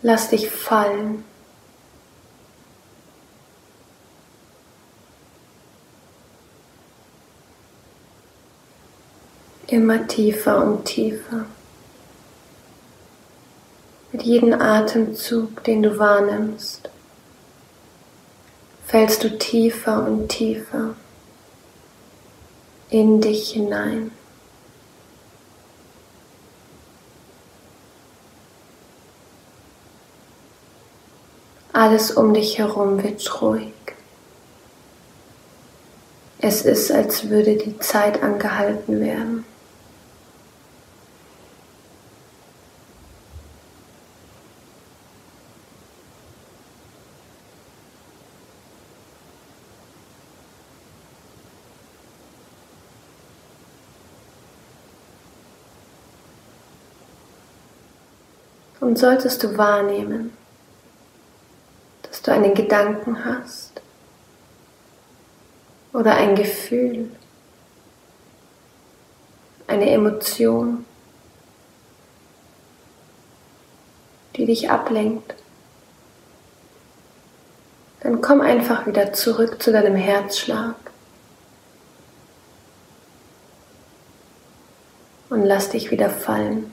Lass 0.03 0.29
dich 0.29 0.49
fallen. 0.49 1.23
Immer 9.67 10.07
tiefer 10.07 10.65
und 10.65 10.85
tiefer. 10.85 11.45
Mit 14.11 14.23
jedem 14.23 14.59
Atemzug, 14.59 15.63
den 15.63 15.83
du 15.83 15.97
wahrnimmst, 15.97 16.89
fällst 18.85 19.23
du 19.23 19.37
tiefer 19.37 20.05
und 20.05 20.27
tiefer 20.27 20.95
in 22.89 23.21
dich 23.21 23.51
hinein. 23.51 24.11
Alles 31.81 32.11
um 32.11 32.31
dich 32.35 32.59
herum 32.59 33.01
wird 33.01 33.41
ruhig. 33.41 33.73
Es 36.37 36.61
ist, 36.61 36.91
als 36.91 37.27
würde 37.31 37.57
die 37.57 37.79
Zeit 37.79 38.21
angehalten 38.21 38.99
werden. 38.99 39.45
Und 58.79 58.99
solltest 58.99 59.41
du 59.41 59.57
wahrnehmen, 59.57 60.37
dass 62.21 62.25
du 62.25 62.31
einen 62.33 62.53
Gedanken 62.53 63.25
hast 63.25 63.81
oder 65.91 66.13
ein 66.15 66.35
Gefühl, 66.35 67.09
eine 69.65 69.89
Emotion, 69.89 70.85
die 74.35 74.45
dich 74.45 74.69
ablenkt, 74.69 75.33
dann 78.01 78.21
komm 78.21 78.41
einfach 78.41 78.85
wieder 78.85 79.13
zurück 79.13 79.61
zu 79.61 79.71
deinem 79.71 79.95
Herzschlag 79.95 80.75
und 85.29 85.43
lass 85.43 85.69
dich 85.69 85.89
wieder 85.89 86.11
fallen. 86.11 86.71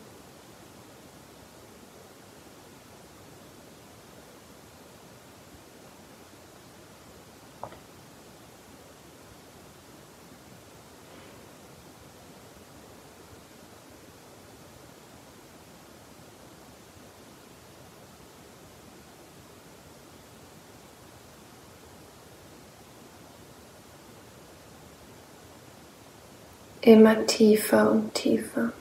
Immer 26.88 27.26
tiefer 27.26 27.90
und 27.90 28.14
tiefer. 28.14 28.72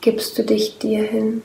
Gibst 0.00 0.38
du 0.38 0.42
dich 0.42 0.78
dir 0.78 1.04
hin? 1.04 1.42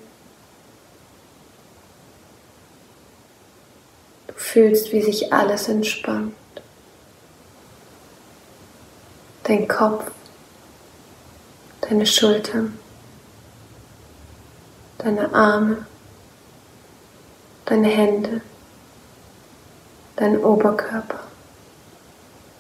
Du 4.28 4.34
fühlst, 4.36 4.94
wie 4.94 5.02
sich 5.02 5.34
alles 5.34 5.68
entspannt. 5.68 6.34
Dein 9.44 9.68
Kopf, 9.68 10.12
deine 11.82 12.06
Schultern, 12.06 12.80
deine 15.00 15.34
Arme, 15.34 15.86
deine 17.66 17.90
Hände, 17.90 18.40
dein 20.16 20.42
Oberkörper 20.42 21.21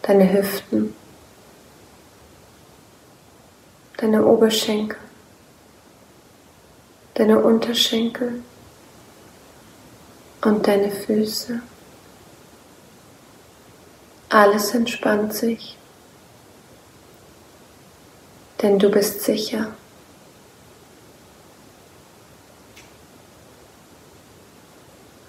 deine 0.01 0.31
Hüften, 0.33 0.95
deine 3.97 4.25
Oberschenkel, 4.25 4.97
deine 7.13 7.39
Unterschenkel 7.39 8.41
und 10.43 10.67
deine 10.67 10.91
Füße. 10.91 11.61
Alles 14.29 14.73
entspannt 14.73 15.33
sich, 15.33 15.77
denn 18.61 18.79
du 18.79 18.89
bist 18.89 19.21
sicher. 19.21 19.73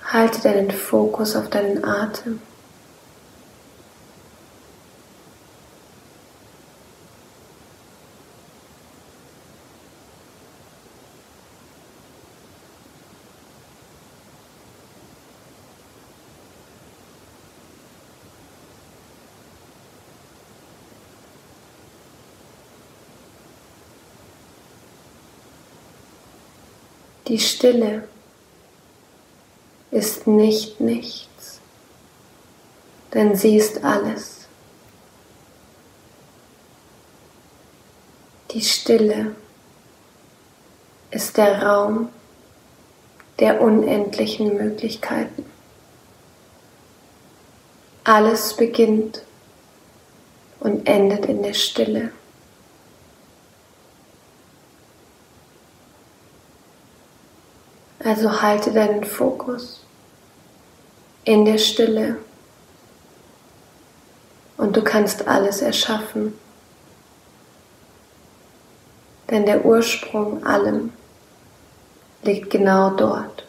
Halte 0.05 0.41
deinen 0.43 0.71
Fokus 0.71 1.37
auf 1.37 1.49
deinen 1.49 1.85
Atem. 1.85 2.41
Die 27.33 27.39
Stille 27.39 28.07
ist 29.91 30.27
nicht 30.27 30.83
nichts, 30.83 31.61
denn 33.15 33.37
sie 33.37 33.57
ist 33.57 33.83
alles. 33.83 34.49
Die 38.51 38.61
Stille 38.61 39.35
ist 41.11 41.39
der 41.39 41.63
Raum 41.63 42.11
der 43.39 43.63
unendlichen 43.63 44.55
Möglichkeiten. 44.55 45.47
Alles 48.05 48.53
beginnt 48.59 49.23
und 50.61 50.87
endet 50.87 51.25
in 51.25 51.43
der 51.43 51.55
Stille. 51.55 52.13
Also 58.05 58.43
halte 58.43 58.73
deinen 58.73 59.05
Fokus 59.05 59.85
in 61.25 61.45
der 61.45 61.59
Stille 61.59 62.17
und 64.57 64.77
du 64.77 64.83
kannst 64.83 65.29
alles 65.29 65.63
erschaffen. 65.63 66.37
Denn 69.31 69.47
der 69.47 69.65
Ursprung 69.65 70.45
allem 70.45 70.93
liegt 72.23 72.51
genau 72.51 72.91
dort. 72.91 73.47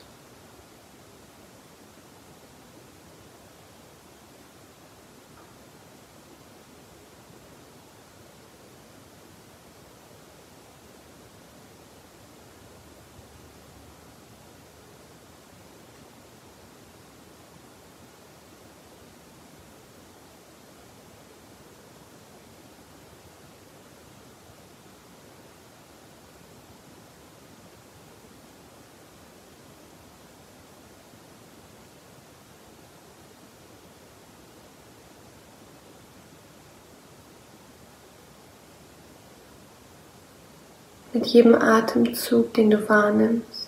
Mit 41.13 41.27
jedem 41.27 41.55
Atemzug, 41.55 42.53
den 42.53 42.69
du 42.71 42.89
wahrnimmst. 42.89 43.63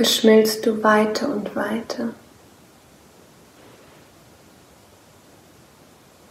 verschmilzt 0.00 0.64
du 0.64 0.82
weiter 0.82 1.28
und 1.28 1.54
weiter 1.54 2.14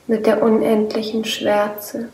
mit 0.08 0.26
der 0.26 0.42
unendlichen 0.42 1.24
Schwärze. 1.24 2.10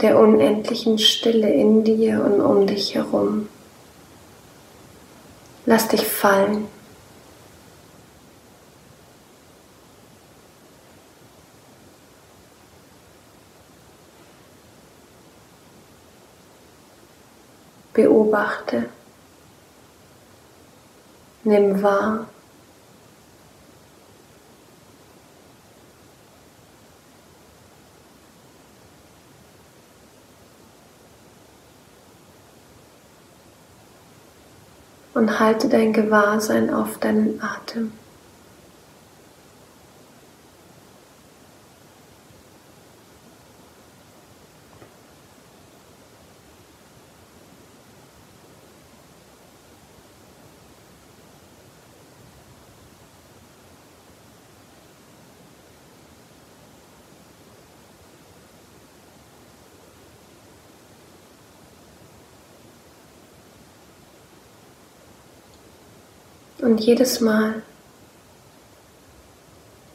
Der 0.00 0.18
unendlichen 0.18 0.98
Stille 0.98 1.52
in 1.52 1.82
dir 1.82 2.24
und 2.24 2.40
um 2.40 2.66
dich 2.66 2.94
herum. 2.94 3.48
Lass 5.66 5.88
dich 5.88 6.06
fallen. 6.06 6.66
Beobachte. 17.92 18.88
Nimm 21.42 21.82
wahr. 21.82 22.28
Und 35.18 35.40
halte 35.40 35.68
dein 35.68 35.92
Gewahrsein 35.92 36.72
auf 36.72 36.98
deinen 36.98 37.42
Atem. 37.42 37.90
Und 66.60 66.78
jedes 66.78 67.20
Mal, 67.20 67.62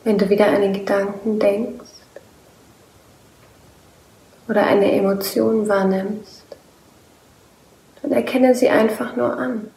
wenn 0.05 0.18
du 0.18 0.30
wieder 0.30 0.47
einen 0.47 0.74
Gedanken 0.74 1.38
denkst 1.38 1.89
oder 4.47 4.66
eine 4.66 4.91
Emotion 4.93 5.68
wahrnimmst, 5.68 6.43
dann 8.01 8.14
erkenne 8.14 8.55
sie 8.55 8.70
einfach 8.70 9.16
nur 9.18 9.38
an. 9.38 9.72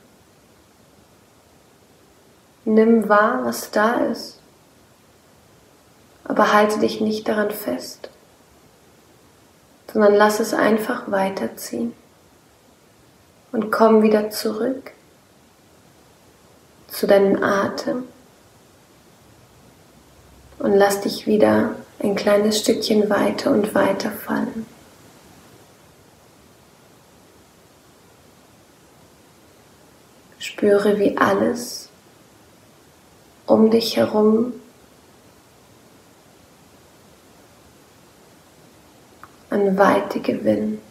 Nimm 2.64 3.08
wahr, 3.08 3.44
was 3.44 3.70
da 3.72 3.94
ist, 4.06 4.40
aber 6.24 6.52
halte 6.52 6.80
dich 6.80 7.00
nicht 7.00 7.26
daran 7.26 7.50
fest, 7.50 8.10
sondern 9.92 10.14
lass 10.14 10.38
es 10.38 10.54
einfach 10.54 11.10
weiterziehen 11.10 11.94
und 13.52 13.70
komm 13.70 14.02
wieder 14.02 14.30
zurück 14.30 14.92
zu 16.88 17.06
deinem 17.06 17.42
Atem 17.42 18.04
und 20.58 20.72
lass 20.72 21.00
dich 21.00 21.26
wieder 21.26 21.76
ein 21.98 22.14
kleines 22.14 22.60
Stückchen 22.60 23.08
weiter 23.10 23.50
und 23.50 23.74
weiter 23.74 24.10
fallen. 24.10 24.66
Spüre, 30.38 30.98
wie 30.98 31.16
alles 31.16 31.88
um 33.46 33.70
dich 33.70 33.96
herum 33.96 34.52
an 39.50 39.76
Weite 39.78 40.20
gewinnt. 40.20 40.85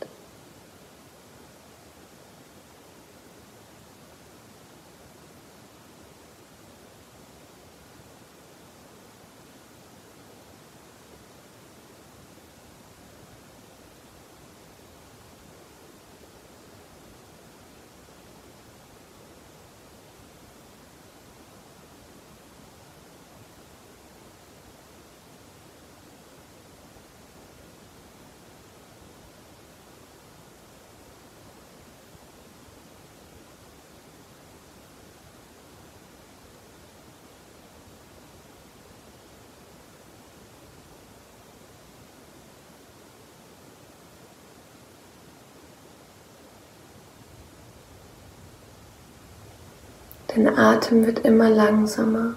Dein 50.36 50.58
Atem 50.58 51.06
wird 51.06 51.20
immer 51.20 51.50
langsamer. 51.50 52.36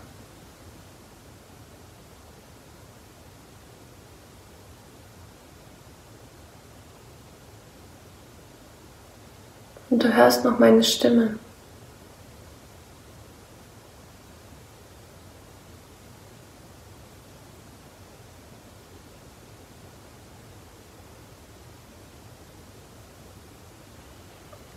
Und 9.90 10.04
du 10.04 10.14
hörst 10.14 10.44
noch 10.44 10.60
meine 10.60 10.84
Stimme. 10.84 11.40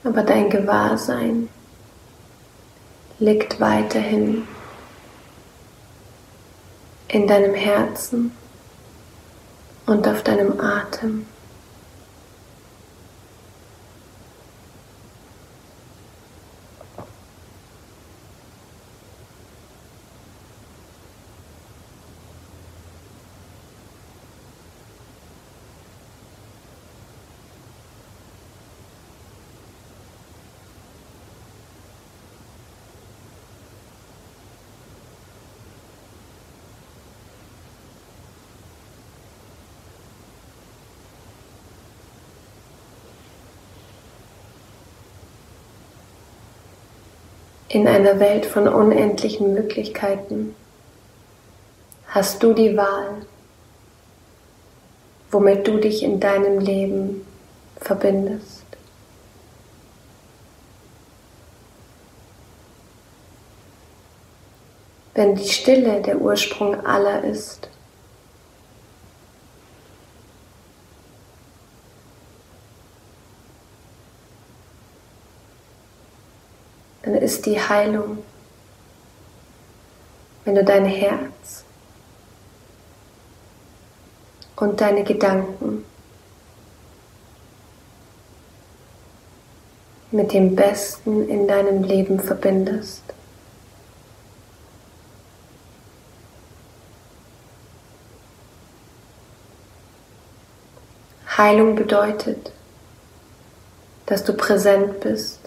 Aber 0.03 0.23
dein 0.23 0.49
Gewahrsein 0.49 1.49
liegt 3.21 3.59
weiterhin 3.59 4.47
in 7.07 7.27
deinem 7.27 7.53
Herzen 7.53 8.31
und 9.85 10.07
auf 10.07 10.23
deinem 10.23 10.59
Atem. 10.59 11.27
In 47.73 47.87
einer 47.87 48.19
Welt 48.19 48.45
von 48.45 48.67
unendlichen 48.67 49.53
Möglichkeiten 49.53 50.53
hast 52.05 52.43
du 52.43 52.51
die 52.51 52.75
Wahl, 52.75 53.25
womit 55.31 55.65
du 55.65 55.77
dich 55.77 56.03
in 56.03 56.19
deinem 56.19 56.59
Leben 56.59 57.25
verbindest. 57.77 58.65
Wenn 65.13 65.35
die 65.35 65.47
Stille 65.47 66.01
der 66.01 66.19
Ursprung 66.19 66.85
aller 66.85 67.23
ist, 67.23 67.69
dann 77.03 77.20
ist 77.31 77.45
die 77.45 77.61
Heilung, 77.61 78.17
wenn 80.43 80.55
du 80.55 80.65
dein 80.65 80.83
Herz 80.83 81.63
und 84.57 84.81
deine 84.81 85.05
Gedanken 85.05 85.85
mit 90.11 90.33
dem 90.33 90.57
Besten 90.57 91.29
in 91.29 91.47
deinem 91.47 91.83
Leben 91.83 92.19
verbindest. 92.19 93.01
Heilung 101.37 101.75
bedeutet, 101.75 102.51
dass 104.05 104.25
du 104.25 104.33
präsent 104.33 104.99
bist 104.99 105.40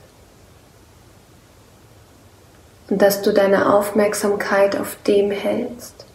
und 2.95 3.03
dass 3.03 3.23
du 3.23 3.33
deine 3.33 3.75
Aufmerksamkeit 3.75 4.77
auf 4.77 4.97
dem 5.05 5.33
hältst, 5.33 6.07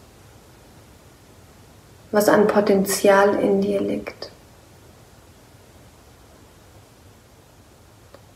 was 2.11 2.29
an 2.29 2.47
Potenzial 2.47 3.35
in 3.35 3.59
dir 3.59 3.81
liegt. 3.81 4.31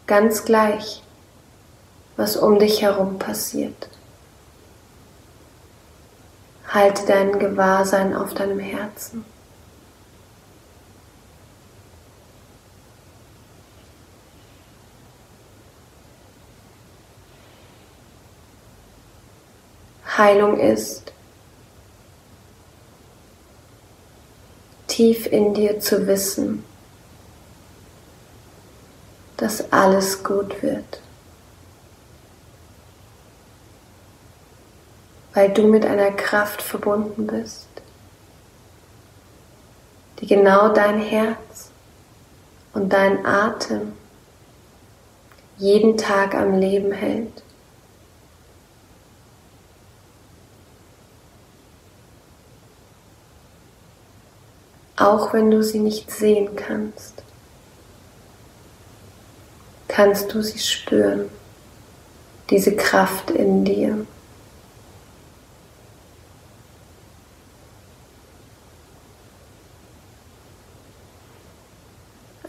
Ganz 0.08 0.44
gleich, 0.44 1.02
was 2.18 2.36
um 2.36 2.60
dich 2.60 2.82
herum 2.82 3.18
passiert. 3.18 3.88
Halte 6.68 7.06
dein 7.06 7.39
Gewahrsein 7.39 8.14
auf 8.14 8.34
deinem 8.34 8.60
Herzen. 8.60 9.24
Heilung 20.18 20.59
ist, 20.59 21.11
tief 24.88 25.26
in 25.26 25.55
dir 25.55 25.80
zu 25.80 26.05
wissen, 26.05 26.64
dass 29.38 29.72
alles 29.74 30.24
gut 30.24 30.61
wird, 30.61 31.01
weil 35.34 35.51
du 35.51 35.68
mit 35.68 35.84
einer 35.84 36.11
Kraft 36.11 36.61
verbunden 36.61 37.26
bist, 37.26 37.68
die 40.20 40.28
genau 40.28 40.70
dein 40.70 40.99
Herz 40.99 41.72
und 42.74 42.93
dein 42.93 43.26
Atem 43.26 43.93
jeden 45.57 45.97
Tag 45.97 46.36
am 46.36 46.59
Leben 46.59 46.91
hält. 46.91 47.43
Auch 54.96 55.34
wenn 55.34 55.50
du 55.50 55.64
sie 55.64 55.80
nicht 55.80 56.12
sehen 56.12 56.56
kannst, 56.56 57.24
kannst 59.88 60.34
du 60.34 60.41
sie 60.41 60.60
spüren, 60.60 61.30
diese 62.50 62.76
Kraft 62.76 63.32
in 63.32 63.66
dir. 63.66 64.06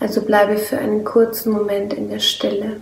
Also 0.00 0.20
bleibe 0.20 0.58
für 0.58 0.76
einen 0.76 1.02
kurzen 1.04 1.52
Moment 1.52 1.94
in 1.94 2.10
der 2.10 2.18
Stille 2.18 2.80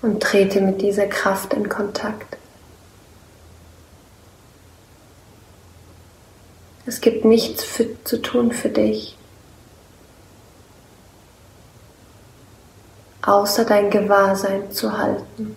und 0.00 0.22
trete 0.22 0.60
mit 0.60 0.80
dieser 0.80 1.06
Kraft 1.06 1.54
in 1.54 1.68
Kontakt. 1.68 2.36
Es 6.88 7.02
gibt 7.02 7.26
nichts 7.26 7.62
für, 7.64 8.02
zu 8.04 8.22
tun 8.22 8.50
für 8.50 8.70
dich, 8.70 9.14
außer 13.20 13.66
dein 13.66 13.90
Gewahrsein 13.90 14.72
zu 14.72 14.96
halten. 14.96 15.54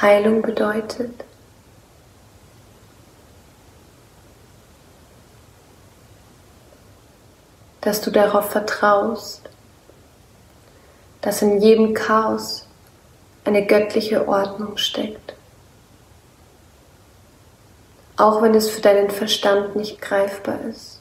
Heilung 0.00 0.42
bedeutet. 0.42 1.24
dass 7.86 8.00
du 8.00 8.10
darauf 8.10 8.50
vertraust, 8.50 9.48
dass 11.20 11.40
in 11.40 11.60
jedem 11.60 11.94
Chaos 11.94 12.66
eine 13.44 13.64
göttliche 13.64 14.26
Ordnung 14.26 14.76
steckt. 14.76 15.36
Auch 18.16 18.42
wenn 18.42 18.56
es 18.56 18.68
für 18.68 18.80
deinen 18.80 19.08
Verstand 19.08 19.76
nicht 19.76 20.02
greifbar 20.02 20.60
ist. 20.62 21.00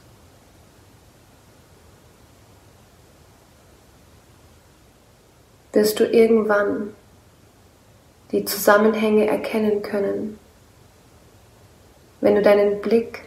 Wirst 5.74 6.00
du 6.00 6.06
irgendwann 6.06 6.94
die 8.36 8.44
Zusammenhänge 8.44 9.28
erkennen 9.28 9.82
können. 9.82 10.38
Wenn 12.20 12.36
du 12.36 12.42
deinen 12.42 12.82
Blick 12.82 13.22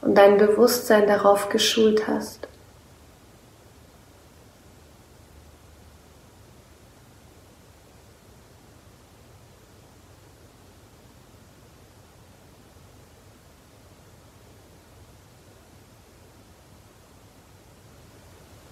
und 0.00 0.14
dein 0.14 0.38
Bewusstsein 0.38 1.06
darauf 1.06 1.50
geschult 1.50 2.08
hast. 2.08 2.48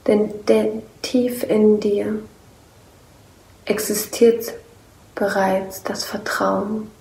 Denn, 0.07 0.47
denn 0.47 0.83
tief 1.03 1.43
in 1.43 1.81
dir 1.81 2.21
existiert 3.67 4.55
bereits 5.17 5.83
das 5.83 6.05
Vertrauen. 6.05 6.93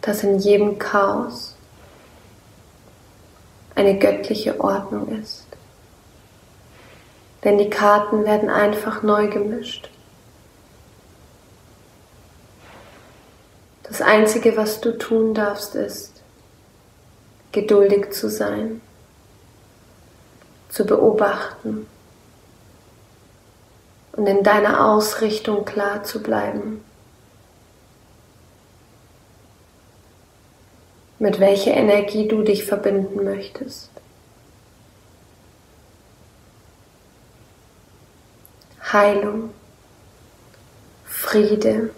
dass 0.00 0.22
in 0.22 0.38
jedem 0.38 0.78
Chaos 0.78 1.56
eine 3.74 3.98
göttliche 3.98 4.60
Ordnung 4.60 5.08
ist. 5.18 5.46
Denn 7.42 7.56
die 7.56 7.70
Karten 7.70 8.26
werden 8.26 8.50
einfach 8.50 9.02
neu 9.02 9.28
gemischt. 9.28 9.88
Das 13.84 14.02
Einzige, 14.02 14.58
was 14.58 14.82
du 14.82 14.98
tun 14.98 15.32
darfst, 15.32 15.74
ist, 15.74 16.22
geduldig 17.52 18.12
zu 18.12 18.28
sein 18.28 18.82
zu 20.74 20.84
beobachten 20.84 21.86
und 24.10 24.26
in 24.26 24.42
deiner 24.42 24.84
Ausrichtung 24.88 25.64
klar 25.64 26.02
zu 26.02 26.20
bleiben. 26.20 26.84
Mit 31.20 31.38
welcher 31.38 31.74
Energie 31.74 32.26
du 32.26 32.42
dich 32.42 32.64
verbinden 32.64 33.22
möchtest. 33.22 33.88
Heilung, 38.92 39.50
Friede, 41.04 41.90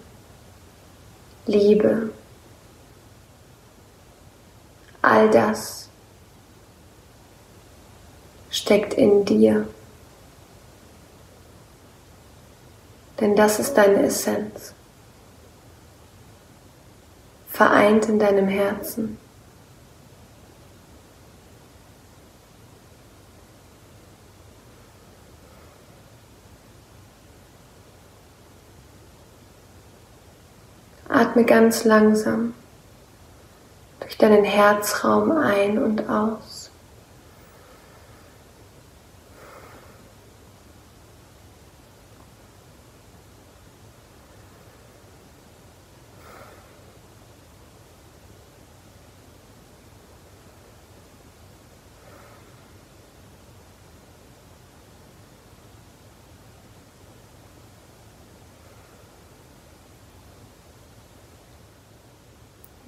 Liebe, 1.47 2.11
all 5.01 5.31
das 5.31 5.86
steckt 8.57 8.94
in 8.94 9.24
dir. 9.26 9.68
Denn 13.20 13.36
das 13.36 13.59
ist 13.59 13.74
deine 13.74 14.02
Essenz. 14.02 14.72
Vereint 17.48 18.07
in 18.07 18.18
deinem 18.18 18.48
Herzen. 18.48 19.18
Atme 31.09 31.44
ganz 31.44 31.84
langsam 31.84 32.54
durch 34.00 34.18
deinen 34.18 34.44
Herzraum 34.44 35.30
ein 35.30 35.78
und 35.78 36.09
aus. 36.09 36.55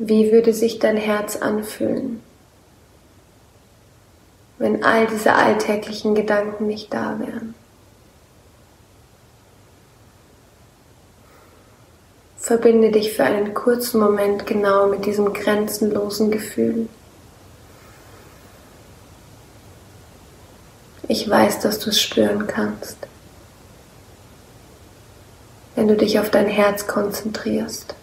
Wie 0.09 0.32
würde 0.32 0.54
sich 0.54 0.78
dein 0.78 0.96
Herz 0.96 1.36
anfühlen, 1.36 2.22
wenn 4.56 4.82
all 4.82 5.06
diese 5.06 5.34
alltäglichen 5.34 6.14
Gedanken 6.14 6.66
nicht 6.66 6.94
da 6.94 7.18
wären? 7.18 7.54
Verbinde 12.38 12.90
dich 12.90 13.12
für 13.12 13.24
einen 13.24 13.52
kurzen 13.52 14.00
Moment 14.00 14.46
genau 14.46 14.86
mit 14.86 15.04
diesem 15.04 15.34
grenzenlosen 15.34 16.30
Gefühl. 16.30 16.88
Ich 21.06 21.28
weiß, 21.28 21.61
dass 21.61 21.80
du 21.80 21.90
es 21.90 22.00
spüren 22.00 22.46
kannst, 22.46 22.96
wenn 25.74 25.86
du 25.86 25.96
dich 25.98 26.18
auf 26.18 26.30
dein 26.30 26.48
Herz 26.48 26.86
konzentrierst. 26.86 27.94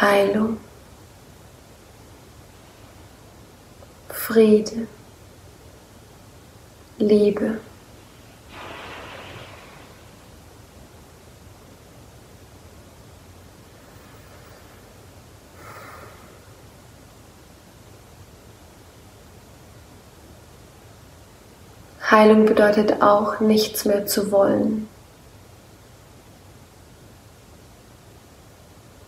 Heilung, 0.00 0.58
Friede, 4.36 4.86
Liebe. 6.98 7.58
Heilung 22.10 22.44
bedeutet 22.44 23.00
auch, 23.00 23.40
nichts 23.40 23.86
mehr 23.86 24.04
zu 24.04 24.30
wollen. 24.30 24.86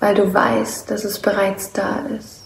weil 0.01 0.15
du 0.15 0.33
weißt, 0.33 0.91
dass 0.91 1.05
es 1.05 1.19
bereits 1.19 1.73
da 1.73 2.07
ist. 2.19 2.38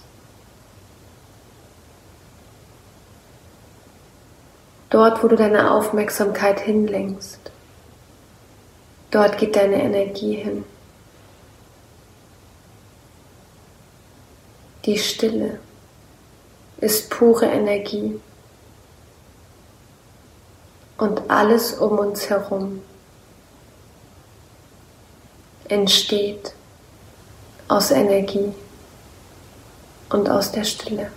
Dort, 4.92 5.22
wo 5.22 5.28
du 5.28 5.36
deine 5.36 5.70
Aufmerksamkeit 5.70 6.60
hinlenkst, 6.60 7.50
dort 9.10 9.38
geht 9.38 9.56
deine 9.56 9.82
Energie 9.82 10.34
hin. 10.34 10.66
Die 14.84 14.98
Stille 14.98 15.60
ist 16.76 17.08
pure 17.08 17.46
Energie 17.46 18.20
und 20.98 21.30
alles 21.30 21.72
um 21.72 21.98
uns 21.98 22.28
herum 22.28 22.82
entsteht 25.68 26.52
aus 27.66 27.92
Energie 27.92 28.52
und 30.10 30.28
aus 30.28 30.52
der 30.52 30.64
Stille. 30.64 31.10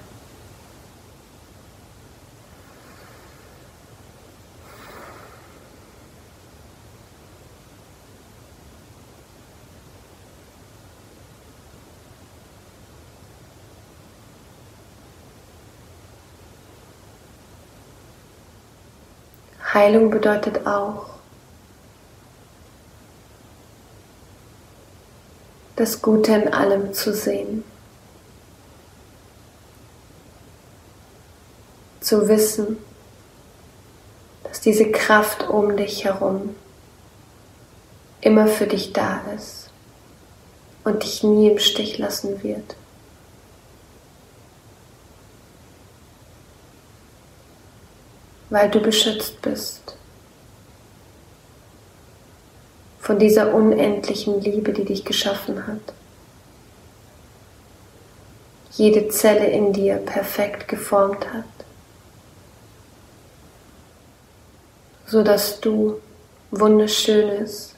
Heilung 19.75 20.09
bedeutet 20.09 20.65
auch, 20.65 21.07
das 25.75 26.01
Gute 26.01 26.31
in 26.31 26.53
allem 26.53 26.93
zu 26.93 27.13
sehen. 27.13 27.65
Zu 31.99 32.29
wissen, 32.29 32.77
dass 34.43 34.61
diese 34.61 34.89
Kraft 34.91 35.49
um 35.49 35.75
dich 35.75 36.05
herum 36.05 36.55
immer 38.21 38.47
für 38.47 38.67
dich 38.67 38.93
da 38.93 39.19
ist 39.35 39.71
und 40.85 41.03
dich 41.03 41.21
nie 41.21 41.51
im 41.51 41.59
Stich 41.59 41.97
lassen 41.97 42.41
wird. 42.43 42.77
Weil 48.55 48.69
du 48.69 48.79
beschützt 48.79 49.41
bist 49.41 49.97
von 53.01 53.19
dieser 53.19 53.53
unendlichen 53.53 54.39
Liebe, 54.39 54.71
die 54.71 54.85
dich 54.85 55.03
geschaffen 55.03 55.67
hat. 55.67 55.93
Jede 58.71 59.09
Zelle 59.09 59.47
in 59.47 59.73
dir 59.73 59.97
perfekt 59.97 60.69
geformt 60.69 61.27
hat, 61.33 61.43
so 65.05 65.21
dass 65.21 65.59
du 65.59 65.99
wunderschönes, 66.51 67.75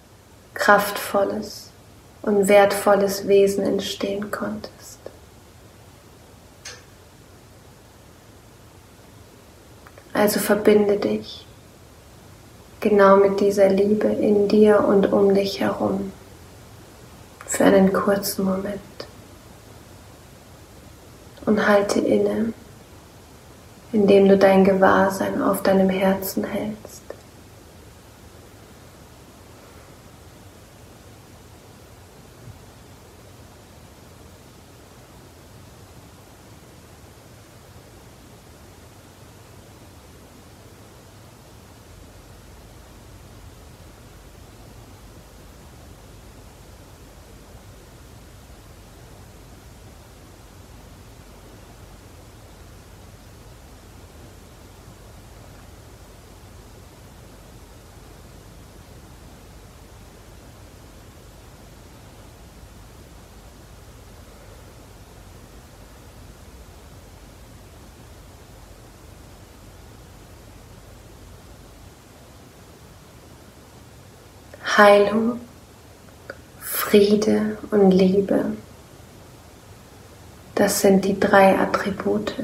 kraftvolles 0.53 1.71
und 2.21 2.47
wertvolles 2.47 3.27
Wesen 3.27 3.63
entstehen 3.63 4.29
konntest. 4.29 4.76
Also 10.17 10.39
verbinde 10.39 10.97
dich 10.97 11.45
genau 12.79 13.17
mit 13.17 13.39
dieser 13.39 13.69
Liebe 13.69 14.07
in 14.07 14.47
dir 14.47 14.83
und 14.83 15.13
um 15.13 15.35
dich 15.35 15.59
herum 15.59 16.11
für 17.45 17.65
einen 17.65 17.93
kurzen 17.93 18.45
Moment. 18.45 18.81
Und 21.45 21.67
halte 21.67 21.99
inne, 21.99 22.51
indem 23.93 24.27
du 24.27 24.39
dein 24.39 24.63
Gewahrsein 24.63 25.39
auf 25.39 25.61
deinem 25.61 25.89
Herzen 25.89 26.43
hältst. 26.45 27.06
Heilung, 74.77 75.39
Friede 76.59 77.57
und 77.71 77.89
Liebe. 77.89 78.51
Das 80.53 80.81
sind 80.81 81.03
die 81.03 81.19
drei 81.19 81.57
Attribute. 81.57 82.35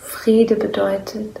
Friede 0.00 0.56
bedeutet, 0.56 1.38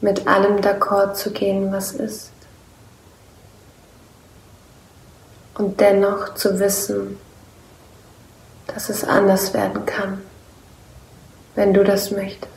mit 0.00 0.26
allem 0.26 0.56
d'accord 0.56 1.14
zu 1.14 1.30
gehen, 1.30 1.70
was 1.70 1.92
ist. 1.92 2.32
Und 5.54 5.78
dennoch 5.78 6.34
zu 6.34 6.58
wissen, 6.58 7.16
dass 8.66 8.88
es 8.88 9.04
anders 9.04 9.54
werden 9.54 9.86
kann, 9.86 10.20
wenn 11.54 11.74
du 11.74 11.84
das 11.84 12.10
möchtest. 12.10 12.52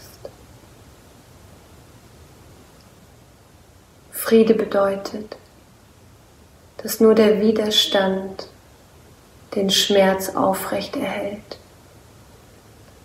Friede 4.12 4.56
bedeutet, 4.56 5.38
dass 6.78 7.00
nur 7.00 7.16
der 7.16 7.42
Widerstand 7.42 8.48
den 9.56 9.70
Schmerz 9.70 10.36
aufrecht 10.36 10.96
erhält. 10.96 11.58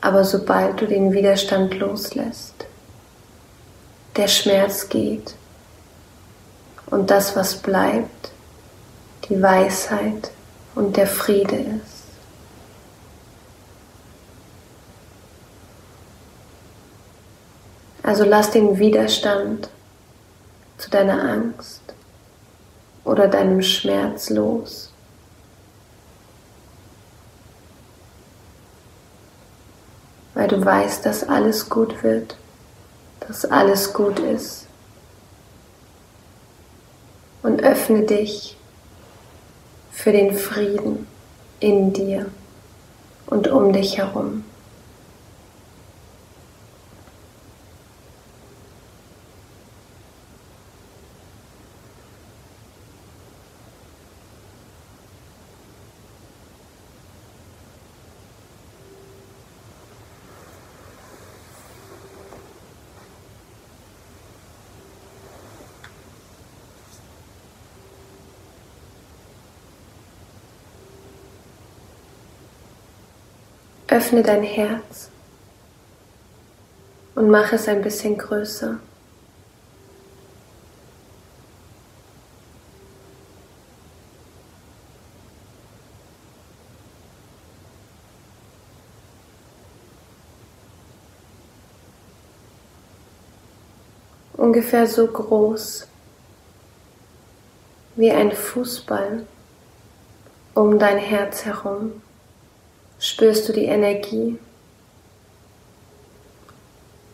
Aber 0.01 0.25
sobald 0.25 0.81
du 0.81 0.87
den 0.87 1.13
Widerstand 1.13 1.75
loslässt, 1.75 2.55
der 4.17 4.29
Schmerz 4.29 4.89
geht 4.89 5.35
und 6.87 7.11
das, 7.11 7.37
was 7.37 7.57
bleibt, 7.57 8.31
die 9.29 9.41
Weisheit 9.41 10.31
und 10.75 10.97
der 10.97 11.07
Friede 11.07 11.57
ist. 11.57 12.00
Also 18.11 18.25
lass 18.25 18.51
den 18.51 18.81
Widerstand 18.81 19.69
zu 20.79 20.91
deiner 20.91 21.23
Angst 21.23 21.81
oder 23.05 23.29
deinem 23.29 23.63
Schmerz 23.63 24.31
los. 24.31 24.91
Weil 30.35 30.49
du 30.49 30.65
weißt, 30.65 31.07
dass 31.07 31.23
alles 31.29 31.69
gut 31.69 32.03
wird, 32.03 32.37
dass 33.21 33.45
alles 33.45 33.93
gut 33.93 34.19
ist. 34.19 34.67
Und 37.45 37.63
öffne 37.63 38.03
dich 38.03 38.57
für 39.93 40.11
den 40.11 40.37
Frieden 40.37 41.07
in 41.61 41.93
dir 41.93 42.27
und 43.27 43.47
um 43.47 43.73
dich 43.73 43.99
herum. 43.99 44.43
Öffne 73.91 74.23
dein 74.23 74.45
Herz 74.45 75.11
und 77.17 77.29
mach 77.29 77.53
es 77.53 77.67
ein 77.67 77.83
bisschen 77.83 78.17
größer. 78.17 78.79
Ungefähr 94.35 94.87
so 94.87 95.09
groß 95.09 95.89
wie 97.97 98.13
ein 98.13 98.31
Fußball 98.31 99.27
um 100.55 100.79
dein 100.79 100.99
Herz 100.99 101.45
herum 101.45 102.01
spürst 103.01 103.49
du 103.49 103.53
die 103.53 103.65
Energie. 103.65 104.39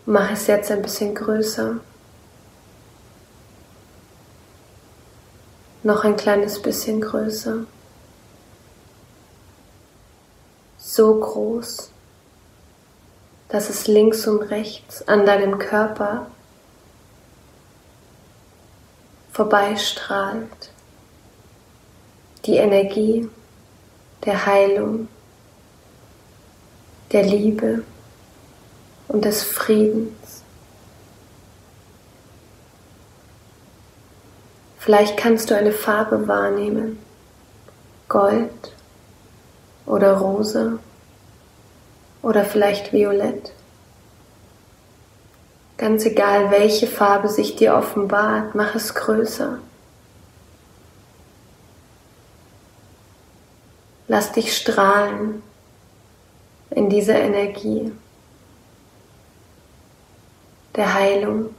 Mach 0.05 0.31
es 0.33 0.47
jetzt 0.49 0.71
ein 0.71 0.83
bisschen 0.83 1.15
größer. 1.15 1.77
Noch 5.85 6.05
ein 6.05 6.17
kleines 6.17 6.61
bisschen 6.61 7.01
größer. 7.01 7.65
So 10.79 11.21
groß, 11.21 11.91
dass 13.49 13.71
es 13.71 13.87
links 13.87 14.27
und 14.27 14.43
rechts 14.43 15.07
an 15.07 15.25
deinem 15.25 15.59
Körper 15.59 16.27
vorbeistrahlt. 19.31 20.73
Die 22.47 22.57
Energie 22.57 23.29
der 24.25 24.47
Heilung, 24.47 25.09
der 27.13 27.23
Liebe 27.23 27.83
und 29.09 29.25
des 29.25 29.45
Friedens. 29.45 30.43
Vielleicht 34.79 35.17
kannst 35.17 35.51
du 35.51 35.57
eine 35.57 35.73
Farbe 35.73 36.29
wahrnehmen, 36.29 36.99
Gold 38.09 38.73
oder 39.85 40.19
Rosa 40.19 40.79
oder 42.23 42.45
vielleicht 42.45 42.93
Violett. 42.93 43.53
Ganz 45.77 46.05
egal, 46.05 46.51
welche 46.51 46.87
Farbe 46.87 47.29
sich 47.29 47.57
dir 47.57 47.75
offenbart, 47.75 48.55
mach 48.55 48.75
es 48.75 48.95
größer. 48.95 49.59
Lass 54.09 54.33
dich 54.33 54.57
strahlen 54.57 55.43
in 56.71 56.89
dieser 56.89 57.21
Energie 57.21 57.93
der 60.75 60.95
Heilung 60.95 61.55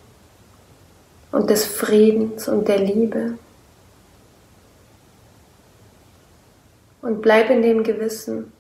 und 1.32 1.50
des 1.50 1.66
Friedens 1.66 2.48
und 2.48 2.68
der 2.68 2.80
Liebe. 2.80 3.38
Und 7.02 7.22
bleib 7.22 7.50
in 7.50 7.62
dem 7.62 7.84
Gewissen, 7.84 8.52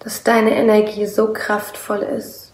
dass 0.00 0.22
deine 0.22 0.54
Energie 0.54 1.06
so 1.06 1.32
kraftvoll 1.32 2.02
ist, 2.02 2.52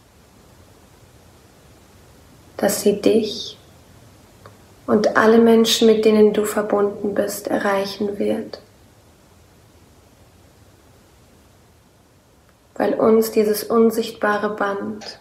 dass 2.57 2.83
sie 2.83 3.01
dich 3.01 3.59
und 4.93 5.17
alle 5.17 5.39
Menschen, 5.39 5.87
mit 5.87 6.05
denen 6.05 6.35
du 6.35 6.45
verbunden 6.45 7.15
bist, 7.15 7.49
erreichen 7.49 8.19
wird. 8.19 8.61
Weil 12.75 12.93
uns 12.93 13.31
dieses 13.31 13.65
unsichtbare 13.65 14.55
Band 14.55 15.19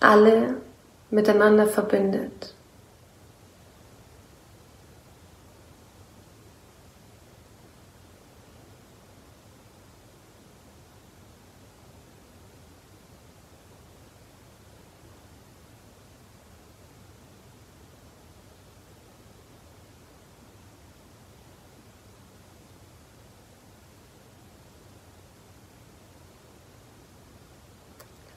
alle 0.00 0.54
miteinander 1.10 1.66
verbindet. 1.66 2.54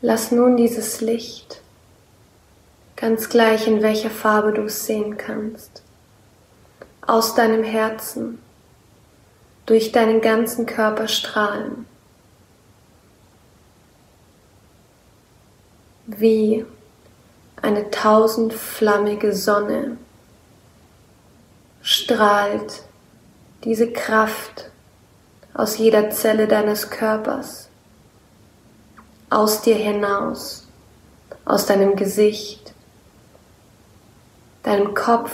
Lass 0.02 0.32
nun 0.32 0.56
dieses 0.56 1.02
Licht, 1.02 1.62
ganz 2.95 3.28
gleich 3.28 3.68
in 3.68 3.82
welcher 3.82 4.10
Farbe 4.10 4.54
du 4.54 4.64
es 4.64 4.86
sehen 4.86 5.18
kannst, 5.18 5.84
aus 7.02 7.36
deinem 7.36 7.64
Herzen 7.66 8.41
durch 9.66 9.91
deinen 9.91 10.22
ganzen 10.22 10.66
Körper 10.66 11.10
strahlen, 11.10 11.86
wie 16.08 16.66
eine 17.62 17.91
tausendflammige 17.91 19.36
Sonne 19.36 19.97
strahlt 21.82 22.84
diese 23.66 23.91
Kraft 23.91 24.72
aus 25.54 25.78
jeder 25.78 26.10
Zelle 26.10 26.47
deines 26.47 26.89
Körpers, 26.89 27.68
aus 29.30 29.61
dir 29.61 29.75
hinaus, 29.75 30.67
aus 31.45 31.65
deinem 31.65 31.95
Gesicht, 31.95 32.73
deinem 34.63 34.93
Kopf, 34.93 35.32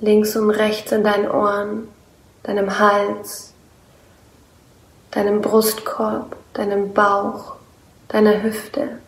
links 0.00 0.36
und 0.36 0.50
rechts 0.50 0.92
in 0.92 1.04
deinen 1.04 1.30
Ohren, 1.30 1.88
deinem 2.42 2.78
Hals, 2.78 3.52
deinem 5.10 5.40
Brustkorb, 5.40 6.36
deinem 6.54 6.92
Bauch, 6.92 7.56
deiner 8.08 8.42
Hüfte, 8.42 8.98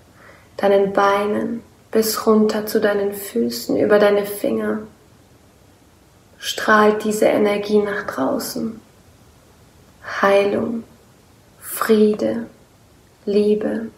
deinen 0.57 0.92
Beinen 0.92 1.62
bis 1.90 2.26
runter 2.26 2.66
zu 2.66 2.80
deinen 2.80 3.12
Füßen, 3.12 3.76
über 3.76 3.98
deine 3.98 4.26
Finger. 4.26 4.80
Strahlt 6.38 7.05
diese 7.05 7.26
Energie 7.26 7.78
nach 7.78 8.07
draußen. 8.07 8.80
Heilung, 10.20 10.84
Friede, 11.61 12.46
Liebe 13.27 13.91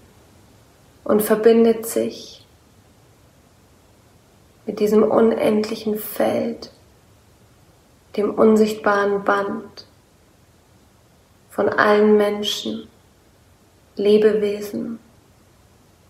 und 1.05 1.22
verbindet 1.22 1.87
sich 1.87 2.45
mit 4.66 4.81
diesem 4.81 5.03
unendlichen 5.03 5.99
Feld, 5.99 6.70
dem 8.16 8.35
unsichtbaren 8.35 9.24
Band 9.24 9.87
von 11.51 11.68
allen 11.68 12.16
Menschen, 12.16 12.89
Lebewesen, 13.97 14.99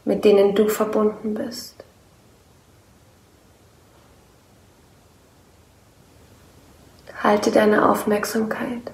mit 0.04 0.24
denen 0.24 0.54
du 0.54 0.68
verbunden 0.68 1.34
bist. 1.34 1.84
Halte 7.22 7.50
deine 7.50 7.88
Aufmerksamkeit. 7.88 8.90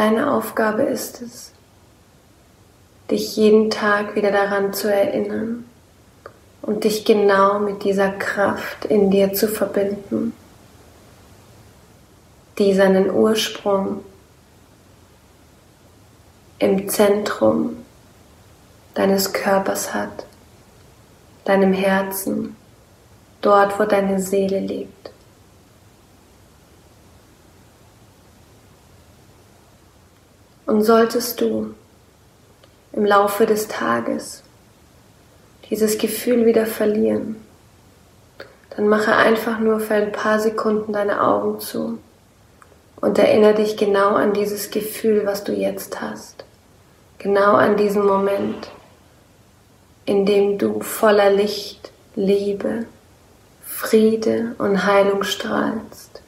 Deine 0.00 0.32
Aufgabe 0.32 0.84
ist 0.84 1.20
es, 1.20 1.52
dich 3.10 3.36
jeden 3.36 3.68
Tag 3.68 4.16
wieder 4.16 4.32
daran 4.32 4.72
zu 4.72 4.90
erinnern 4.90 5.66
und 6.62 6.84
dich 6.84 7.04
genau 7.04 7.58
mit 7.58 7.84
dieser 7.84 8.08
Kraft 8.08 8.86
in 8.86 9.10
dir 9.10 9.34
zu 9.34 9.46
verbinden, 9.46 10.32
die 12.56 12.72
seinen 12.72 13.10
Ursprung 13.10 14.02
im 16.58 16.88
Zentrum 16.88 17.76
deines 18.94 19.34
Körpers 19.34 19.92
hat, 19.92 20.24
deinem 21.44 21.74
Herzen, 21.74 22.56
dort 23.42 23.78
wo 23.78 23.84
deine 23.84 24.18
Seele 24.18 24.60
liegt. 24.60 25.10
Und 30.70 30.84
solltest 30.84 31.40
du 31.40 31.74
im 32.92 33.04
Laufe 33.04 33.44
des 33.44 33.66
Tages 33.66 34.44
dieses 35.68 35.98
Gefühl 35.98 36.46
wieder 36.46 36.64
verlieren, 36.64 37.44
dann 38.76 38.86
mache 38.86 39.12
einfach 39.12 39.58
nur 39.58 39.80
für 39.80 39.94
ein 39.94 40.12
paar 40.12 40.38
Sekunden 40.38 40.92
deine 40.92 41.22
Augen 41.22 41.58
zu 41.58 41.98
und 43.00 43.18
erinnere 43.18 43.54
dich 43.54 43.76
genau 43.76 44.14
an 44.14 44.32
dieses 44.32 44.70
Gefühl, 44.70 45.26
was 45.26 45.42
du 45.42 45.50
jetzt 45.50 46.00
hast. 46.00 46.44
Genau 47.18 47.54
an 47.54 47.76
diesen 47.76 48.06
Moment, 48.06 48.70
in 50.04 50.24
dem 50.24 50.56
du 50.56 50.82
voller 50.82 51.32
Licht, 51.32 51.90
Liebe, 52.14 52.86
Friede 53.64 54.54
und 54.58 54.86
Heilung 54.86 55.24
strahlst. 55.24 56.19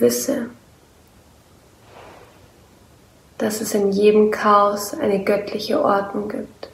Wisse, 0.00 0.50
dass 3.38 3.60
es 3.60 3.74
in 3.74 3.92
jedem 3.92 4.30
Chaos 4.30 4.94
eine 4.94 5.22
göttliche 5.24 5.82
Ordnung 5.82 6.28
gibt. 6.28 6.68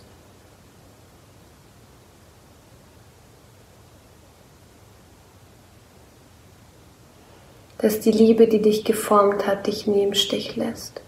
Dass 7.79 8.01
die 8.01 8.12
Liebe, 8.12 8.49
die 8.49 8.62
dich 8.62 8.85
geformt 8.85 9.47
hat, 9.47 9.66
dich 9.66 9.87
nie 9.87 10.05
im 10.05 10.14
Stich 10.14 10.57
lässt. 10.57 11.03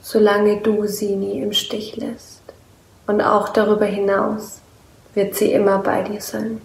Solange 0.00 0.60
du 0.60 0.86
sie 0.86 1.16
nie 1.16 1.40
im 1.40 1.52
Stich 1.52 1.96
lässt. 1.96 2.40
Und 3.08 3.20
auch 3.20 3.48
darüber 3.48 3.86
hinaus 3.86 4.60
wird 5.14 5.34
sie 5.34 5.52
immer 5.52 5.78
bei 5.78 6.02
dir 6.02 6.20
sein. 6.20 6.60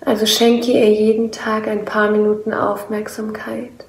Also 0.00 0.24
schenke 0.24 0.72
ihr 0.72 0.90
jeden 0.92 1.30
Tag 1.30 1.68
ein 1.68 1.84
paar 1.84 2.10
Minuten 2.10 2.54
Aufmerksamkeit, 2.54 3.84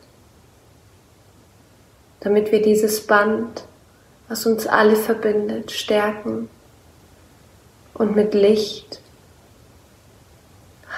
damit 2.20 2.52
wir 2.52 2.62
dieses 2.62 3.08
Band, 3.08 3.64
was 4.28 4.46
uns 4.46 4.68
alle 4.68 4.96
verbindet, 4.98 5.72
stärken 5.72 6.50
und 7.94 8.16
mit 8.16 8.34
Licht, 8.34 9.02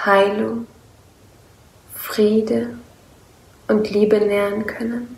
Heilung, 0.04 0.66
Friede 1.94 2.76
und 3.68 3.90
Liebe 3.90 4.18
nähren 4.18 4.66
können. 4.66 5.13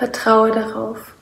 Vertraue 0.00 0.50
darauf, 0.50 1.12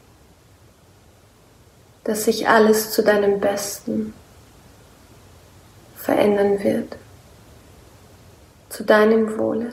dass 2.04 2.26
sich 2.26 2.48
alles 2.48 2.92
zu 2.92 3.02
deinem 3.02 3.40
Besten 3.40 4.14
verändern 5.96 6.62
wird, 6.62 6.96
zu 8.68 8.84
deinem 8.84 9.36
Wohle, 9.36 9.72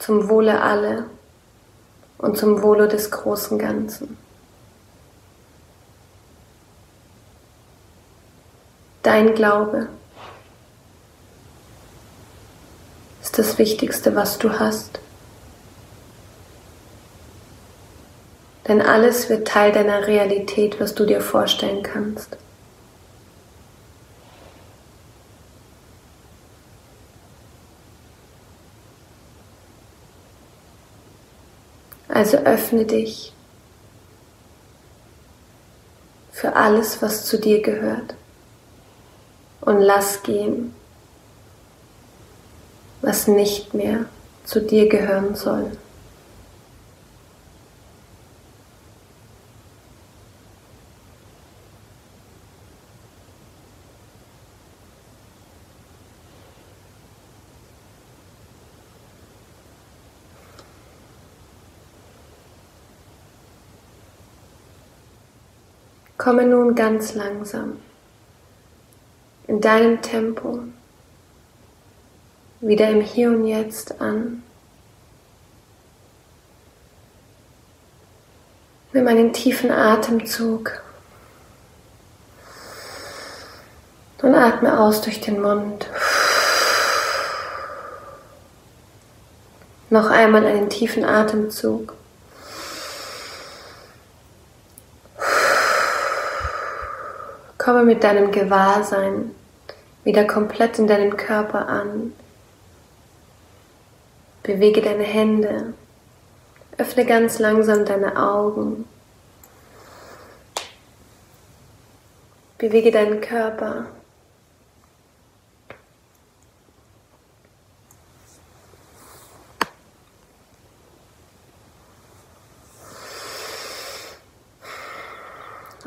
zum 0.00 0.28
Wohle 0.28 0.60
aller 0.60 1.04
und 2.18 2.36
zum 2.36 2.60
Wohle 2.60 2.88
des 2.88 3.08
großen 3.12 3.56
Ganzen. 3.56 4.18
Dein 9.04 9.32
Glaube 9.36 9.86
ist 13.22 13.38
das 13.38 13.58
Wichtigste, 13.58 14.16
was 14.16 14.38
du 14.38 14.58
hast. 14.58 14.98
denn 18.68 18.80
alles 18.80 19.28
wird 19.28 19.48
Teil 19.48 19.72
deiner 19.72 20.06
Realität, 20.06 20.78
was 20.80 20.94
du 20.94 21.04
dir 21.04 21.20
vorstellen 21.20 21.82
kannst. 21.82 22.36
Also 32.08 32.36
öffne 32.38 32.84
dich 32.84 33.32
für 36.30 36.54
alles, 36.54 37.00
was 37.00 37.24
zu 37.24 37.38
dir 37.38 37.62
gehört 37.62 38.14
und 39.62 39.80
lass 39.80 40.22
gehen, 40.22 40.74
was 43.00 43.26
nicht 43.26 43.74
mehr 43.74 44.04
zu 44.44 44.60
dir 44.60 44.88
gehören 44.88 45.34
soll. 45.34 45.72
Komme 66.22 66.46
nun 66.46 66.76
ganz 66.76 67.14
langsam 67.14 67.80
in 69.48 69.60
deinem 69.60 70.02
Tempo 70.02 70.60
wieder 72.60 72.90
im 72.90 73.00
Hier 73.00 73.30
und 73.30 73.44
Jetzt 73.44 74.00
an. 74.00 74.44
Nimm 78.92 79.08
einen 79.08 79.32
tiefen 79.32 79.72
Atemzug 79.72 80.80
und 84.22 84.32
atme 84.36 84.78
aus 84.78 85.00
durch 85.00 85.20
den 85.20 85.42
Mund. 85.42 85.88
Noch 89.90 90.08
einmal 90.08 90.46
einen 90.46 90.70
tiefen 90.70 91.04
Atemzug. 91.04 91.94
Komme 97.62 97.84
mit 97.84 98.02
deinem 98.02 98.32
Gewahrsein 98.32 99.36
wieder 100.02 100.24
komplett 100.24 100.80
in 100.80 100.88
deinem 100.88 101.16
Körper 101.16 101.68
an. 101.68 102.12
Bewege 104.42 104.82
deine 104.82 105.04
Hände. 105.04 105.72
Öffne 106.76 107.06
ganz 107.06 107.38
langsam 107.38 107.84
deine 107.84 108.16
Augen. 108.20 108.88
Bewege 112.58 112.90
deinen 112.90 113.20
Körper. 113.20 113.86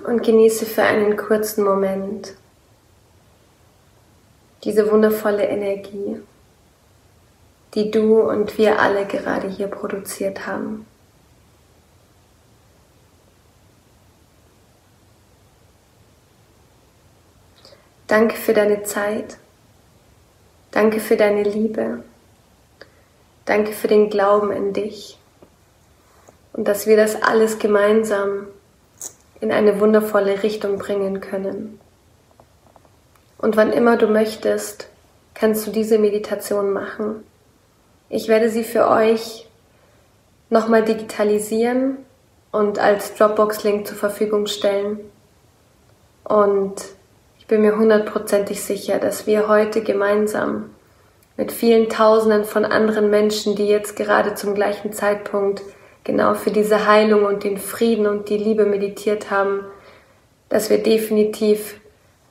und 0.06 0.15
genieße 0.26 0.66
für 0.66 0.84
einen 0.84 1.16
kurzen 1.16 1.64
Moment 1.64 2.34
diese 4.64 4.92
wundervolle 4.92 5.48
Energie, 5.48 6.20
die 7.76 7.92
du 7.92 8.20
und 8.22 8.58
wir 8.58 8.80
alle 8.80 9.06
gerade 9.06 9.48
hier 9.48 9.68
produziert 9.68 10.48
haben. 10.48 10.88
Danke 18.08 18.36
für 18.36 18.54
deine 18.54 18.84
Zeit. 18.84 19.38
Danke 20.72 21.00
für 21.00 21.18
deine 21.18 21.44
Liebe. 21.44 22.04
Danke 23.46 23.72
für 23.72 23.88
den 23.88 24.10
Glauben 24.10 24.52
in 24.52 24.74
dich. 24.74 25.18
Und 26.54 26.68
dass 26.68 26.88
wir 26.88 26.98
das 26.98 27.22
alles 27.22 27.60
gemeinsam 27.60 28.48
in 29.46 29.52
eine 29.52 29.80
wundervolle 29.80 30.41
Richtung 30.41 30.80
bringen 30.80 31.22
können. 31.22 31.80
Und 33.38 33.56
wann 33.56 33.72
immer 33.72 33.96
du 33.96 34.08
möchtest, 34.08 34.88
kannst 35.36 35.68
du 35.68 35.72
diese 35.72 36.00
Meditation 36.00 36.74
machen. 36.74 37.24
Ich 38.10 38.28
werde 38.28 38.50
sie 38.50 38.64
für 38.64 38.89
euch 38.89 39.48
nochmal 40.50 40.84
digitalisieren 40.84 41.98
und 42.52 42.80
als 42.80 43.14
Dropbox-Link 43.14 43.86
zur 43.86 43.98
Verfügung 43.98 44.48
stellen. 44.48 45.00
Und 46.24 46.82
ich 47.38 47.46
bin 47.46 47.62
mir 47.62 47.78
hundertprozentig 47.78 48.64
sicher, 48.64 48.98
dass 48.98 49.28
wir 49.28 49.48
heute 49.48 49.84
gemeinsam 49.84 50.72
mit 51.38 51.52
vielen 51.52 51.88
Tausenden 51.88 52.46
von 52.46 52.66
anderen 52.66 53.12
Menschen, 53.12 53.56
die 53.56 53.68
jetzt 53.68 53.96
gerade 53.96 54.34
zum 54.34 54.56
gleichen 54.56 54.91
Zeitpunkt 54.91 55.62
genau 56.06 56.36
für 56.36 56.51
diese 56.51 56.88
Heilung 56.88 57.26
und 57.26 57.43
den 57.43 57.58
Frieden 57.58 58.08
und 58.08 58.30
die 58.30 58.38
Liebe 58.38 58.66
meditiert 58.66 59.30
haben, 59.30 59.66
dass 60.47 60.70
wir 60.70 60.78
definitiv 60.78 61.82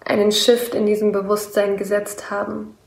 einen 0.03 0.33
Shift 0.33 0.75
in 0.75 0.87
diesem 0.87 1.13
Bewusstsein 1.13 1.77
gesetzt 1.77 2.31
haben. 2.31 2.79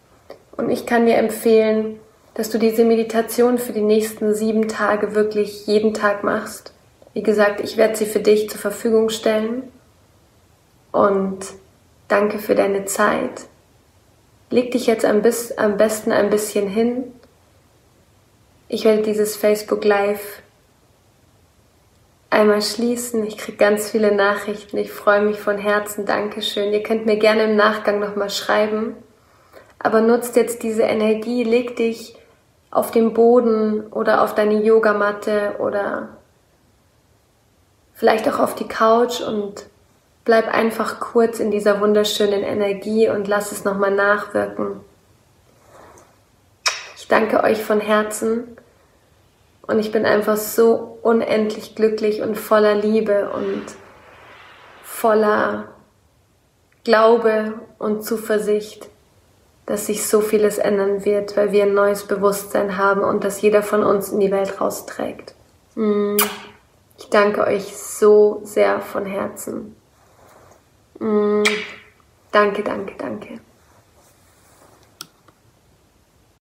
Und 0.55 0.71
ich 0.71 0.87
kann 0.87 1.05
dir 1.05 1.17
empfehlen, 1.17 1.99
dass 2.33 2.49
du 2.49 2.57
diese 2.57 2.85
Meditation 2.85 3.57
für 3.57 3.73
die 3.73 3.81
nächsten 3.81 4.33
sieben 4.33 4.67
Tage 4.67 5.13
wirklich 5.13 5.67
jeden 5.67 5.93
Tag 5.93 6.23
machst. 6.23 6.73
Wie 7.13 7.23
gesagt, 7.23 7.61
ich 7.61 7.77
werde 7.77 7.95
sie 7.95 8.05
für 8.05 8.19
dich 8.19 8.49
zur 8.49 8.59
Verfügung 8.59 9.09
stellen. 9.09 9.63
Und 10.91 11.39
danke 12.07 12.39
für 12.39 12.55
deine 12.55 12.85
Zeit. 12.85 13.47
Leg 14.49 14.71
dich 14.71 14.87
jetzt 14.87 15.03
am, 15.03 15.21
besten 15.21 16.11
ein 16.11 16.29
bisschen 16.29 16.67
hin. 16.67 17.11
Ich 18.69 18.85
werde 18.85 19.01
dieses 19.01 19.35
Facebook 19.35 19.83
Live 19.83 20.41
einmal 22.29 22.61
schließen. 22.61 23.25
Ich 23.25 23.37
kriege 23.37 23.57
ganz 23.57 23.91
viele 23.91 24.13
Nachrichten. 24.13 24.77
Ich 24.77 24.91
freue 24.91 25.21
mich 25.21 25.39
von 25.39 25.57
Herzen. 25.57 26.05
Dankeschön. 26.05 26.73
Ihr 26.73 26.83
könnt 26.83 27.05
mir 27.05 27.17
gerne 27.17 27.43
im 27.43 27.55
Nachgang 27.55 27.99
nochmal 27.99 28.29
schreiben. 28.29 28.95
Aber 29.79 30.01
nutzt 30.01 30.35
jetzt 30.35 30.63
diese 30.63 30.83
Energie, 30.83 31.43
leg 31.43 31.75
dich 31.75 32.15
auf 32.71 32.91
den 32.91 33.13
Boden 33.13 33.87
oder 33.87 34.23
auf 34.23 34.35
deine 34.35 34.61
Yogamatte 34.63 35.55
oder 35.59 36.09
vielleicht 37.93 38.27
auch 38.27 38.39
auf 38.39 38.55
die 38.55 38.67
Couch 38.67 39.21
und 39.21 39.65
bleib 40.25 40.53
einfach 40.53 40.99
kurz 40.99 41.39
in 41.39 41.51
dieser 41.51 41.79
wunderschönen 41.79 42.43
Energie 42.43 43.09
und 43.09 43.27
lass 43.27 43.51
es 43.51 43.63
nochmal 43.63 43.91
nachwirken. 43.91 44.81
Ich 46.97 47.07
danke 47.07 47.43
euch 47.43 47.63
von 47.63 47.79
Herzen 47.79 48.57
und 49.67 49.79
ich 49.79 49.91
bin 49.91 50.05
einfach 50.05 50.37
so 50.37 50.97
unendlich 51.01 51.75
glücklich 51.75 52.21
und 52.21 52.35
voller 52.35 52.75
Liebe 52.75 53.29
und 53.29 53.63
voller 54.83 55.67
Glaube 56.83 57.53
und 57.77 58.03
Zuversicht, 58.03 58.87
dass 59.65 59.87
sich 59.87 60.07
so 60.07 60.21
vieles 60.21 60.57
ändern 60.57 61.03
wird, 61.03 61.35
weil 61.35 61.51
wir 61.51 61.63
ein 61.63 61.73
neues 61.73 62.05
Bewusstsein 62.05 62.77
haben 62.77 63.01
und 63.01 63.25
dass 63.25 63.41
jeder 63.41 63.61
von 63.61 63.83
uns 63.83 64.09
in 64.09 64.21
die 64.21 64.31
Welt 64.31 64.61
rausträgt. 64.61 65.35
Mm. 65.75 66.15
Ich 66.97 67.09
danke 67.09 67.45
euch 67.45 67.75
so 67.77 68.39
sehr 68.43 68.79
von 68.79 69.05
Herzen. 69.05 69.75
Mm. 70.99 71.43
Danke, 72.31 72.63
danke, 72.63 72.93
danke. 72.97 73.39